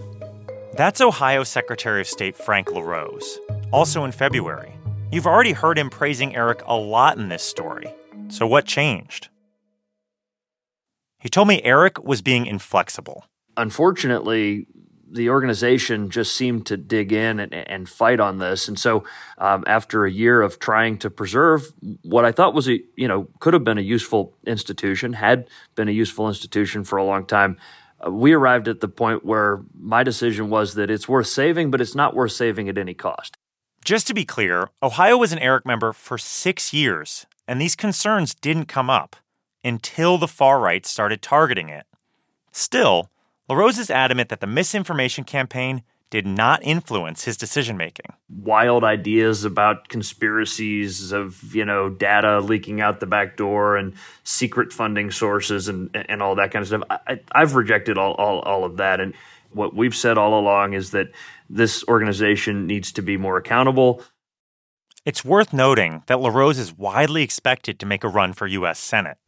That's 0.77 1.01
Ohio 1.01 1.43
Secretary 1.43 2.01
of 2.01 2.07
State 2.07 2.37
Frank 2.37 2.71
LaRose, 2.71 3.41
also 3.73 4.05
in 4.05 4.13
February. 4.13 4.73
You've 5.11 5.27
already 5.27 5.51
heard 5.51 5.77
him 5.77 5.91
praising 5.91 6.37
Eric 6.37 6.63
a 6.65 6.77
lot 6.77 7.19
in 7.19 7.29
this 7.29 7.43
story. 7.43 7.93
So, 8.29 8.47
what 8.47 8.67
changed? 8.67 9.31
He 11.19 11.29
told 11.29 11.49
me 11.49 11.61
Eric 11.65 12.05
was 12.05 12.23
being 12.23 12.47
inflexible. 12.47 13.25
Unfortunately, 13.57 14.69
the 15.15 15.31
organization 15.31 16.11
just 16.11 16.35
seemed 16.35 16.67
to 16.67 16.77
dig 16.77 17.13
in 17.13 17.39
and, 17.39 17.55
and 17.55 17.89
fight 17.89 18.21
on 18.21 18.39
this. 18.39 18.69
And 18.69 18.79
so, 18.79 19.05
um, 19.39 19.65
after 19.67 20.05
a 20.05 20.11
year 20.11 20.43
of 20.43 20.59
trying 20.59 20.99
to 20.99 21.11
preserve 21.11 21.73
what 22.03 22.25
I 22.25 22.33
thought 22.33 22.53
was 22.53 22.69
a, 22.69 22.81
you 22.97 23.09
know, 23.09 23.29
could 23.39 23.55
have 23.55 23.65
been 23.65 23.79
a 23.79 23.83
useful 23.83 24.37
institution, 24.47 25.13
had 25.13 25.49
been 25.77 25.89
a 25.89 25.93
useful 25.93 26.29
institution 26.29 26.85
for 26.85 26.97
a 26.97 27.05
long 27.05 27.27
time, 27.27 27.57
uh, 28.05 28.11
we 28.11 28.33
arrived 28.33 28.67
at 28.69 28.81
the 28.81 28.89
point 28.89 29.25
where 29.25 29.63
my 29.79 30.03
decision 30.03 30.51
was 30.51 30.75
that 30.75 30.91
it's 30.91 31.09
worth 31.09 31.29
saving, 31.29 31.71
but 31.71 31.81
it's 31.81 31.95
not 31.95 32.15
worth 32.15 32.33
saving 32.33 32.69
at 32.69 32.77
any 32.77 32.95
cost. 32.95 33.37
Just 33.85 34.07
to 34.09 34.15
be 34.15 34.25
clear, 34.25 34.71
Ohio 34.83 35.17
was 35.17 35.33
an 35.33 35.39
ERIC 35.39 35.65
member 35.65 35.93
for 35.93 36.19
six 36.19 36.73
years, 36.73 37.27
and 37.47 37.61
these 37.61 37.77
concerns 37.77 38.35
didn't 38.35 38.67
come 38.67 38.91
up 38.91 39.17
until 39.63 40.19
the 40.19 40.29
far 40.29 40.59
right 40.59 40.85
started 40.85 41.23
targeting 41.23 41.69
it. 41.69 41.87
Still, 42.51 43.11
LaRose 43.49 43.79
is 43.79 43.91
adamant 43.91 44.31
that 44.31 44.41
the 44.41 44.47
misinformation 44.47 45.25
campaign 45.25 45.83
did 46.11 46.27
not 46.27 46.63
influence 46.63 47.25
his 47.25 47.37
decision 47.37 47.77
making. 47.77 48.07
Wild 48.31 48.85
ideas 48.85 49.45
about 49.45 49.89
conspiracies 49.89 51.13
of, 51.13 51.55
you 51.55 51.65
know, 51.65 51.91
data 51.91 52.41
leaking 52.41 52.81
out 52.81 53.01
the 53.01 53.07
back 53.07 53.37
door 53.37 53.77
and 53.77 53.95
secret 54.23 54.73
funding 54.73 55.11
sources 55.11 55.69
and, 55.69 55.91
and 55.95 56.23
all 56.23 56.37
that 56.37 56.53
kind 56.53 56.63
of 56.63 56.69
stuff. 56.69 56.83
I, 56.89 57.21
I've 57.33 57.55
rejected 57.55 57.99
all, 57.99 58.15
all, 58.15 58.41
all 58.41 58.65
of 58.65 58.77
that. 58.77 59.01
And 59.01 59.13
what 59.51 59.75
we've 59.75 59.95
said 59.95 60.17
all 60.17 60.39
along 60.39 60.75
is 60.75 60.93
that 60.93 61.09
this 61.51 61.85
organization 61.89 62.67
needs 62.67 62.93
to 62.93 63.03
be 63.03 63.17
more 63.17 63.37
accountable. 63.37 64.03
It's 65.05 65.25
worth 65.25 65.53
noting 65.53 66.03
that 66.07 66.21
LaRose 66.21 66.59
is 66.59 66.73
widely 66.73 67.23
expected 67.23 67.79
to 67.81 67.87
make 67.87 68.05
a 68.05 68.09
run 68.09 68.33
for 68.33 68.47
U.S. 68.47 68.79
Senate. 68.79 69.19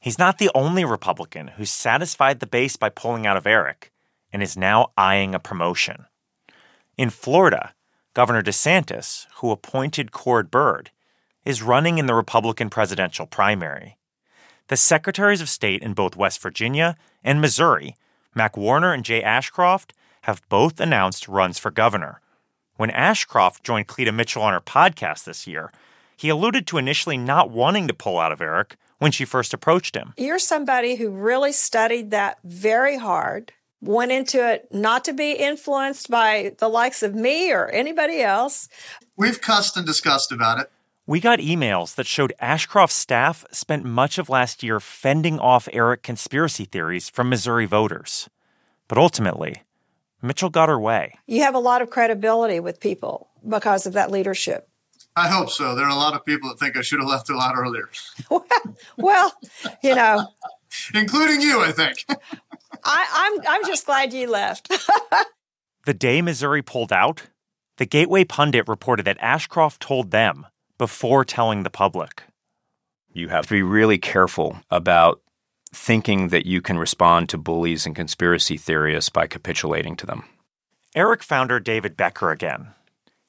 He's 0.00 0.18
not 0.18 0.38
the 0.38 0.50
only 0.54 0.84
Republican 0.84 1.48
who's 1.48 1.70
satisfied 1.70 2.40
the 2.40 2.46
base 2.46 2.76
by 2.76 2.88
pulling 2.88 3.26
out 3.26 3.36
of 3.36 3.46
Eric 3.46 3.92
and 4.32 4.42
is 4.42 4.56
now 4.56 4.92
eyeing 4.96 5.34
a 5.34 5.40
promotion. 5.40 6.06
In 6.96 7.10
Florida, 7.10 7.74
Governor 8.14 8.42
DeSantis, 8.42 9.26
who 9.36 9.50
appointed 9.50 10.12
Cord 10.12 10.50
Byrd, 10.50 10.90
is 11.44 11.62
running 11.62 11.98
in 11.98 12.06
the 12.06 12.14
Republican 12.14 12.68
presidential 12.68 13.26
primary. 13.26 13.96
The 14.68 14.76
secretaries 14.76 15.40
of 15.40 15.48
state 15.48 15.82
in 15.82 15.94
both 15.94 16.16
West 16.16 16.42
Virginia 16.42 16.96
and 17.24 17.40
Missouri, 17.40 17.96
Mac 18.34 18.56
Warner 18.56 18.92
and 18.92 19.04
Jay 19.04 19.22
Ashcroft, 19.22 19.94
have 20.22 20.46
both 20.48 20.78
announced 20.78 21.26
runs 21.26 21.58
for 21.58 21.70
governor. 21.70 22.20
When 22.76 22.90
Ashcroft 22.90 23.64
joined 23.64 23.86
Cleta 23.86 24.12
Mitchell 24.12 24.42
on 24.42 24.52
her 24.52 24.60
podcast 24.60 25.24
this 25.24 25.46
year, 25.46 25.72
he 26.16 26.28
alluded 26.28 26.66
to 26.66 26.78
initially 26.78 27.16
not 27.16 27.50
wanting 27.50 27.88
to 27.88 27.94
pull 27.94 28.18
out 28.18 28.32
of 28.32 28.40
Eric 28.40 28.76
when 28.98 29.12
she 29.12 29.24
first 29.24 29.54
approached 29.54 29.94
him. 29.94 30.14
You're 30.16 30.38
somebody 30.38 30.96
who 30.96 31.10
really 31.10 31.52
studied 31.52 32.10
that 32.10 32.38
very 32.44 32.96
hard, 32.96 33.52
went 33.80 34.12
into 34.12 34.46
it 34.46 34.68
not 34.72 35.04
to 35.04 35.12
be 35.12 35.32
influenced 35.32 36.10
by 36.10 36.54
the 36.58 36.68
likes 36.68 37.02
of 37.02 37.14
me 37.14 37.52
or 37.52 37.68
anybody 37.68 38.20
else. 38.20 38.68
We've 39.16 39.40
cussed 39.40 39.76
and 39.76 39.86
discussed 39.86 40.32
about 40.32 40.58
it. 40.58 40.70
We 41.06 41.20
got 41.20 41.38
emails 41.38 41.94
that 41.94 42.06
showed 42.06 42.34
Ashcroft's 42.38 42.96
staff 42.96 43.46
spent 43.50 43.84
much 43.84 44.18
of 44.18 44.28
last 44.28 44.62
year 44.62 44.78
fending 44.78 45.38
off 45.38 45.68
Eric 45.72 46.02
conspiracy 46.02 46.66
theories 46.66 47.08
from 47.08 47.30
Missouri 47.30 47.64
voters. 47.64 48.28
But 48.88 48.98
ultimately, 48.98 49.62
Mitchell 50.20 50.50
got 50.50 50.68
her 50.68 50.78
way. 50.78 51.14
You 51.26 51.42
have 51.42 51.54
a 51.54 51.60
lot 51.60 51.80
of 51.80 51.88
credibility 51.88 52.60
with 52.60 52.80
people 52.80 53.28
because 53.48 53.86
of 53.86 53.94
that 53.94 54.10
leadership. 54.10 54.68
I 55.18 55.26
hope 55.26 55.50
so. 55.50 55.74
There 55.74 55.84
are 55.84 55.90
a 55.90 55.96
lot 55.96 56.14
of 56.14 56.24
people 56.24 56.48
that 56.48 56.60
think 56.60 56.76
I 56.76 56.82
should 56.82 57.00
have 57.00 57.08
left 57.08 57.28
a 57.28 57.36
lot 57.36 57.56
earlier. 57.56 57.90
well, 58.96 59.32
you 59.82 59.94
know, 59.94 60.28
including 60.94 61.40
you, 61.40 61.60
I 61.60 61.72
think. 61.72 62.04
I, 62.84 63.06
I'm 63.12 63.40
I'm 63.48 63.66
just 63.66 63.86
glad 63.86 64.12
you 64.12 64.30
left. 64.30 64.70
the 65.86 65.94
day 65.94 66.22
Missouri 66.22 66.62
pulled 66.62 66.92
out, 66.92 67.24
the 67.78 67.86
Gateway 67.86 68.22
pundit 68.22 68.68
reported 68.68 69.04
that 69.06 69.18
Ashcroft 69.20 69.82
told 69.82 70.12
them 70.12 70.46
before 70.78 71.24
telling 71.24 71.64
the 71.64 71.70
public. 71.70 72.22
You 73.12 73.28
have 73.28 73.46
to 73.48 73.54
be 73.54 73.62
really 73.62 73.98
careful 73.98 74.60
about 74.70 75.20
thinking 75.72 76.28
that 76.28 76.46
you 76.46 76.62
can 76.62 76.78
respond 76.78 77.28
to 77.28 77.38
bullies 77.38 77.86
and 77.86 77.96
conspiracy 77.96 78.56
theorists 78.56 79.10
by 79.10 79.26
capitulating 79.26 79.96
to 79.96 80.06
them. 80.06 80.22
Eric 80.94 81.24
founder 81.24 81.58
David 81.58 81.96
Becker 81.96 82.30
again. 82.30 82.74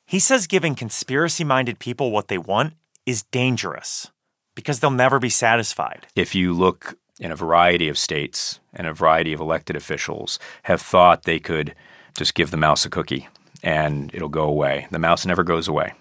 He 0.10 0.18
says 0.18 0.48
giving 0.48 0.74
conspiracy 0.74 1.44
minded 1.44 1.78
people 1.78 2.10
what 2.10 2.30
they 2.30 2.40
want 2.40 2.74
is 3.06 3.22
dangerous 3.22 4.10
because 4.56 4.80
they'll 4.80 4.90
never 4.90 5.20
be 5.20 5.30
satisfied. 5.30 6.08
If 6.16 6.34
you 6.34 6.52
look 6.52 6.98
in 7.20 7.32
a 7.32 7.36
variety 7.36 7.88
of 7.90 7.96
states 7.96 8.60
and 8.74 8.88
a 8.88 8.94
variety 8.94 9.34
of 9.34 9.40
elected 9.40 9.76
officials 9.76 10.40
have 10.64 10.82
thought 10.82 11.26
they 11.26 11.40
could 11.40 11.76
just 12.18 12.34
give 12.34 12.50
the 12.50 12.58
mouse 12.58 12.86
a 12.86 12.90
cookie 12.90 13.28
and 13.62 14.12
it'll 14.12 14.30
go 14.30 14.46
away. 14.46 14.88
The 14.90 14.98
mouse 14.98 15.28
never 15.28 15.44
goes 15.44 15.68
away. 15.68 15.94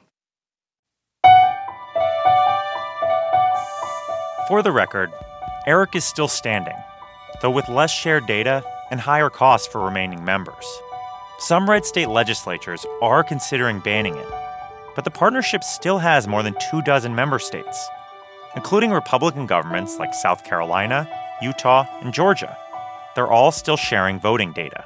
For 4.48 4.62
the 4.62 4.72
record, 4.72 5.12
Eric 5.66 5.94
is 5.94 6.06
still 6.06 6.28
standing, 6.28 6.76
though 7.42 7.50
with 7.50 7.68
less 7.68 7.90
shared 7.90 8.24
data 8.24 8.64
and 8.90 9.00
higher 9.00 9.28
costs 9.28 9.66
for 9.66 9.84
remaining 9.84 10.24
members. 10.24 10.64
Some 11.40 11.70
red 11.70 11.87
state 11.87 12.09
legislatures 12.09 12.85
are 13.01 13.22
considering 13.22 13.79
banning 13.79 14.16
it, 14.16 14.27
but 14.96 15.05
the 15.05 15.12
partnership 15.12 15.62
still 15.62 15.98
has 15.98 16.27
more 16.27 16.42
than 16.42 16.57
two 16.68 16.83
dozen 16.83 17.14
member 17.14 17.38
states, 17.38 17.88
including 18.57 18.90
Republican 18.90 19.46
governments 19.46 20.01
like 20.01 20.12
South 20.14 20.42
Carolina, 20.42 21.09
Utah, 21.40 21.87
and 22.01 22.12
Georgia. 22.12 22.59
They're 23.14 23.31
all 23.31 23.53
still 23.53 23.77
sharing 23.77 24.18
voting 24.18 24.53
data. 24.53 24.83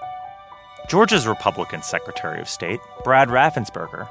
Georgia's 0.91 1.27
Republican 1.27 1.81
Secretary 1.81 2.38
of 2.38 2.51
State, 2.51 2.81
Brad 3.03 3.29
Raffensperger, 3.29 4.07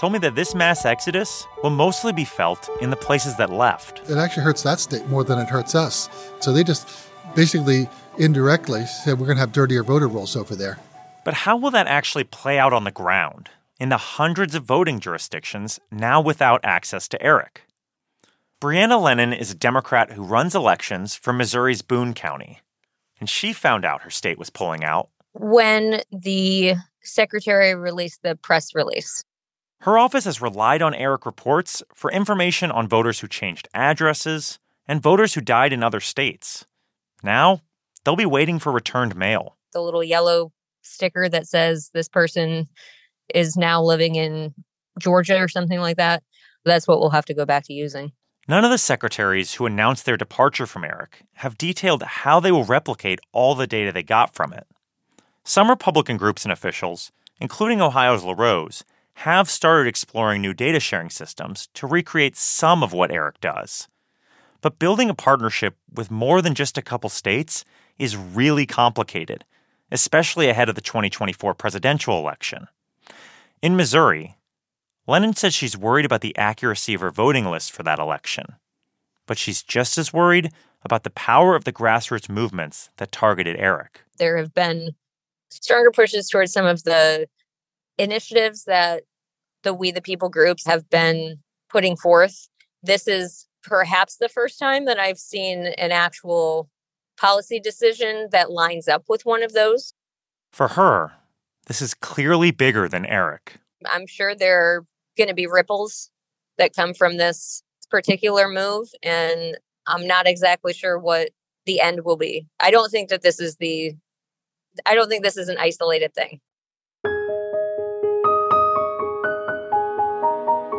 told 0.00 0.14
me 0.14 0.18
that 0.20 0.34
this 0.34 0.54
mass 0.54 0.86
exodus 0.86 1.46
will 1.62 1.68
mostly 1.68 2.14
be 2.14 2.24
felt 2.24 2.70
in 2.80 2.88
the 2.88 2.96
places 2.96 3.36
that 3.36 3.50
left. 3.50 4.00
It 4.08 4.16
actually 4.16 4.44
hurts 4.44 4.62
that 4.62 4.80
state 4.80 5.06
more 5.08 5.24
than 5.24 5.38
it 5.38 5.50
hurts 5.50 5.74
us. 5.74 6.08
So 6.40 6.54
they 6.54 6.64
just 6.64 6.88
basically 7.34 7.90
indirectly 8.16 8.86
said 8.86 9.18
we're 9.18 9.26
going 9.26 9.36
to 9.36 9.40
have 9.40 9.52
dirtier 9.52 9.82
voter 9.84 10.08
rolls 10.08 10.36
over 10.36 10.56
there. 10.56 10.78
But 11.26 11.34
how 11.34 11.56
will 11.56 11.72
that 11.72 11.88
actually 11.88 12.22
play 12.22 12.56
out 12.56 12.72
on 12.72 12.84
the 12.84 12.92
ground 12.92 13.50
in 13.80 13.88
the 13.88 13.96
hundreds 13.96 14.54
of 14.54 14.62
voting 14.62 15.00
jurisdictions 15.00 15.80
now 15.90 16.20
without 16.20 16.60
access 16.62 17.08
to 17.08 17.20
Eric? 17.20 17.66
Brianna 18.62 19.02
Lennon 19.02 19.32
is 19.32 19.50
a 19.50 19.56
Democrat 19.56 20.12
who 20.12 20.22
runs 20.22 20.54
elections 20.54 21.16
for 21.16 21.32
Missouri's 21.32 21.82
Boone 21.82 22.14
County, 22.14 22.60
and 23.18 23.28
she 23.28 23.52
found 23.52 23.84
out 23.84 24.02
her 24.02 24.10
state 24.10 24.38
was 24.38 24.50
pulling 24.50 24.84
out 24.84 25.08
when 25.32 26.00
the 26.12 26.74
secretary 27.02 27.74
released 27.74 28.22
the 28.22 28.36
press 28.36 28.72
release. 28.72 29.24
Her 29.80 29.98
office 29.98 30.26
has 30.26 30.40
relied 30.40 30.80
on 30.80 30.94
Eric 30.94 31.26
reports 31.26 31.82
for 31.92 32.08
information 32.12 32.70
on 32.70 32.86
voters 32.86 33.18
who 33.18 33.26
changed 33.26 33.68
addresses 33.74 34.60
and 34.86 35.02
voters 35.02 35.34
who 35.34 35.40
died 35.40 35.72
in 35.72 35.82
other 35.82 35.98
states. 35.98 36.66
Now, 37.24 37.62
they'll 38.04 38.14
be 38.14 38.26
waiting 38.26 38.60
for 38.60 38.70
returned 38.70 39.16
mail. 39.16 39.56
The 39.72 39.82
little 39.82 40.04
yellow 40.04 40.52
sticker 40.86 41.28
that 41.28 41.46
says 41.46 41.90
this 41.92 42.08
person 42.08 42.66
is 43.34 43.56
now 43.56 43.82
living 43.82 44.14
in 44.14 44.54
Georgia 44.98 45.38
or 45.38 45.48
something 45.48 45.80
like 45.80 45.96
that 45.96 46.22
That's 46.64 46.88
what 46.88 47.00
we'll 47.00 47.10
have 47.10 47.26
to 47.26 47.34
go 47.34 47.44
back 47.44 47.64
to 47.64 47.72
using. 47.72 48.12
None 48.48 48.64
of 48.64 48.70
the 48.70 48.78
secretaries 48.78 49.54
who 49.54 49.66
announced 49.66 50.06
their 50.06 50.16
departure 50.16 50.66
from 50.66 50.84
ERIC 50.84 51.22
have 51.34 51.58
detailed 51.58 52.02
how 52.02 52.38
they 52.38 52.52
will 52.52 52.64
replicate 52.64 53.18
all 53.32 53.54
the 53.54 53.66
data 53.66 53.90
they 53.90 54.04
got 54.04 54.34
from 54.34 54.52
it. 54.52 54.66
Some 55.42 55.68
Republican 55.68 56.16
groups 56.16 56.44
and 56.44 56.52
officials, 56.52 57.10
including 57.40 57.80
Ohio's 57.80 58.24
LaRose, 58.24 58.84
have 59.20 59.50
started 59.50 59.88
exploring 59.88 60.42
new 60.42 60.54
data 60.54 60.78
sharing 60.78 61.10
systems 61.10 61.68
to 61.74 61.86
recreate 61.86 62.36
some 62.36 62.82
of 62.82 62.92
what 62.92 63.10
ERIC 63.10 63.40
does. 63.40 63.88
But 64.60 64.78
building 64.78 65.10
a 65.10 65.14
partnership 65.14 65.76
with 65.92 66.10
more 66.10 66.42
than 66.42 66.54
just 66.54 66.78
a 66.78 66.82
couple 66.82 67.10
states 67.10 67.64
is 67.98 68.16
really 68.16 68.66
complicated, 68.66 69.44
especially 69.90 70.48
ahead 70.48 70.68
of 70.68 70.74
the 70.74 70.80
2024 70.80 71.54
presidential 71.54 72.18
election. 72.18 72.68
In 73.62 73.76
Missouri, 73.76 74.36
Lennon 75.06 75.34
says 75.34 75.54
she's 75.54 75.76
worried 75.76 76.04
about 76.04 76.20
the 76.20 76.36
accuracy 76.36 76.94
of 76.94 77.00
her 77.00 77.10
voting 77.10 77.46
list 77.46 77.72
for 77.72 77.82
that 77.84 77.98
election. 77.98 78.46
But 79.26 79.38
she's 79.38 79.62
just 79.62 79.98
as 79.98 80.12
worried 80.12 80.52
about 80.82 81.04
the 81.04 81.10
power 81.10 81.56
of 81.56 81.64
the 81.64 81.72
grassroots 81.72 82.28
movements 82.28 82.90
that 82.96 83.12
targeted 83.12 83.56
Eric. 83.58 84.02
There 84.18 84.36
have 84.36 84.54
been 84.54 84.94
stronger 85.50 85.90
pushes 85.90 86.28
towards 86.28 86.52
some 86.52 86.66
of 86.66 86.84
the 86.84 87.28
initiatives 87.98 88.64
that 88.64 89.04
the 89.62 89.74
We 89.74 89.90
the 89.90 90.02
People 90.02 90.28
groups 90.28 90.66
have 90.66 90.88
been 90.90 91.38
putting 91.68 91.96
forth. 91.96 92.48
This 92.82 93.08
is 93.08 93.46
perhaps 93.62 94.16
the 94.16 94.28
first 94.28 94.58
time 94.58 94.84
that 94.84 94.98
I've 94.98 95.18
seen 95.18 95.66
an 95.66 95.90
actual 95.90 96.68
policy 97.16 97.60
decision 97.60 98.28
that 98.32 98.50
lines 98.50 98.88
up 98.88 99.04
with 99.08 99.24
one 99.24 99.42
of 99.42 99.52
those. 99.52 99.94
For 100.52 100.68
her, 100.68 101.12
this 101.66 101.82
is 101.82 101.94
clearly 101.94 102.50
bigger 102.50 102.88
than 102.88 103.06
Eric. 103.06 103.58
I'm 103.88 104.06
sure 104.06 104.34
there 104.34 104.60
are 104.60 104.86
going 105.16 105.28
to 105.28 105.34
be 105.34 105.46
ripples 105.46 106.10
that 106.58 106.74
come 106.74 106.94
from 106.94 107.16
this 107.16 107.62
particular 107.90 108.48
move, 108.48 108.88
and 109.02 109.56
I'm 109.86 110.06
not 110.06 110.26
exactly 110.26 110.72
sure 110.72 110.98
what 110.98 111.30
the 111.66 111.80
end 111.80 112.04
will 112.04 112.16
be. 112.16 112.46
I 112.60 112.70
don't 112.70 112.90
think 112.90 113.08
that 113.10 113.22
this 113.22 113.40
is 113.40 113.56
the, 113.56 113.94
I 114.84 114.94
don't 114.94 115.08
think 115.08 115.24
this 115.24 115.36
is 115.36 115.48
an 115.48 115.58
isolated 115.58 116.14
thing. 116.14 116.40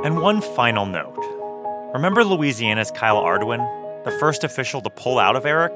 And 0.03 0.21
one 0.21 0.41
final 0.41 0.85
note. 0.85 1.17
Remember 1.93 2.23
Louisiana's 2.23 2.91
Kyle 2.91 3.21
Ardoin, 3.21 3.59
the 4.05 4.11
first 4.19 4.43
official 4.43 4.79
to 4.81 4.89
pull 4.89 5.19
out 5.19 5.35
of 5.35 5.45
Eric? 5.45 5.75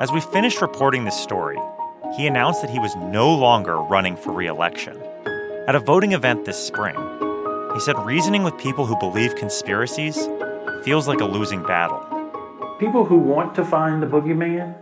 As 0.00 0.10
we 0.10 0.20
finished 0.20 0.60
reporting 0.60 1.04
this 1.04 1.20
story, 1.20 1.58
he 2.16 2.26
announced 2.26 2.62
that 2.62 2.70
he 2.70 2.78
was 2.78 2.94
no 2.96 3.34
longer 3.34 3.76
running 3.76 4.16
for 4.16 4.32
re 4.32 4.46
election. 4.46 5.00
At 5.66 5.74
a 5.74 5.80
voting 5.80 6.12
event 6.12 6.44
this 6.44 6.58
spring, 6.58 6.96
he 7.74 7.80
said 7.80 7.96
reasoning 8.04 8.42
with 8.42 8.58
people 8.58 8.86
who 8.86 8.98
believe 8.98 9.34
conspiracies 9.36 10.28
feels 10.84 11.08
like 11.08 11.20
a 11.20 11.24
losing 11.24 11.62
battle. 11.62 12.00
People 12.78 13.04
who 13.04 13.18
want 13.18 13.54
to 13.54 13.64
find 13.64 14.02
the 14.02 14.06
boogeyman, 14.06 14.74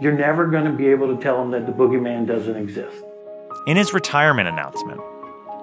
you're 0.00 0.12
never 0.12 0.46
going 0.46 0.64
to 0.64 0.72
be 0.72 0.88
able 0.88 1.14
to 1.14 1.22
tell 1.22 1.38
them 1.38 1.50
that 1.52 1.66
the 1.66 1.72
boogeyman 1.72 2.26
doesn't 2.26 2.56
exist. 2.56 3.04
In 3.66 3.76
his 3.76 3.92
retirement 3.94 4.48
announcement, 4.48 5.00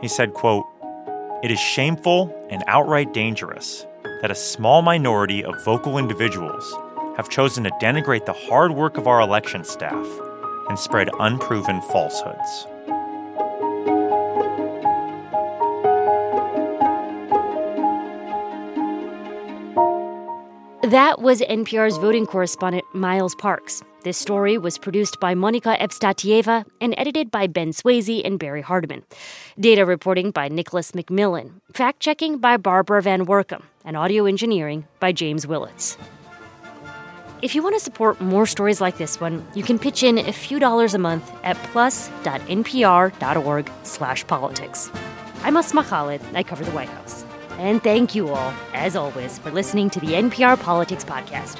he 0.01 0.07
said, 0.07 0.34
quote, 0.34 0.65
It 1.43 1.51
is 1.51 1.59
shameful 1.59 2.34
and 2.49 2.63
outright 2.67 3.13
dangerous 3.13 3.86
that 4.21 4.32
a 4.32 4.36
small 4.36 4.82
minority 4.82 5.43
of 5.43 5.63
vocal 5.63 5.97
individuals 5.97 6.75
have 7.18 7.30
chosen 7.30 7.63
to 7.65 7.72
denigrate 7.82 8.26
the 8.26 8.34
hard 8.34 8.72
work 8.72 8.97
of 8.97 9.07
our 9.07 9.20
election 9.20 9.63
staff 9.63 10.07
and 10.70 10.80
spread 10.80 11.09
unproven 11.20 11.82
falsehoods. 11.82 12.68
That 20.84 21.22
was 21.22 21.41
NPR's 21.41 21.97
voting 21.97 22.26
correspondent 22.26 22.86
Miles 22.93 23.36
Parks. 23.36 23.84
This 24.03 24.18
story 24.18 24.57
was 24.57 24.78
produced 24.78 25.20
by 25.20 25.36
Monica 25.36 25.76
Evstatieva 25.82 26.63
and 26.80 26.95
edited 26.97 27.30
by 27.30 27.47
Ben 27.47 27.72
Swasey 27.72 28.22
and 28.24 28.39
Barry 28.39 28.63
Hardymon. 28.63 29.03
Data 29.59 29.86
reporting 29.86 30.32
by 30.32 30.47
Nicholas 30.47 30.93
McMillan. 30.93 31.59
Fact 31.74 31.99
checking 31.99 32.38
by 32.38 32.55
Barbara 32.55 33.01
Van 33.01 33.26
Woerkom. 33.26 33.63
And 33.84 33.97
audio 33.97 34.26
engineering 34.26 34.86
by 35.01 35.11
James 35.11 35.45
Willetts. 35.45 35.97
If 37.41 37.53
you 37.53 37.61
want 37.61 37.75
to 37.75 37.79
support 37.79 38.19
more 38.19 38.47
stories 38.47 38.81
like 38.81 38.97
this 38.97 39.21
one, 39.21 39.45
you 39.53 39.61
can 39.61 39.77
pitch 39.77 40.01
in 40.01 40.17
a 40.17 40.33
few 40.33 40.59
dollars 40.59 40.95
a 40.95 40.97
month 40.97 41.31
at 41.43 41.55
plus.npr.org 41.71 43.71
slash 43.83 44.25
politics. 44.25 44.89
I'm 45.43 45.55
Asma 45.55 45.83
Khalid. 45.83 46.21
I 46.33 46.41
cover 46.41 46.65
the 46.65 46.71
White 46.71 46.89
House. 46.89 47.23
And 47.59 47.83
thank 47.83 48.15
you 48.15 48.29
all, 48.29 48.53
as 48.73 48.95
always, 48.95 49.38
for 49.38 49.51
listening 49.51 49.91
to 49.91 49.99
the 49.99 50.13
NPR 50.13 50.59
Politics 50.59 51.05
Podcast. 51.05 51.59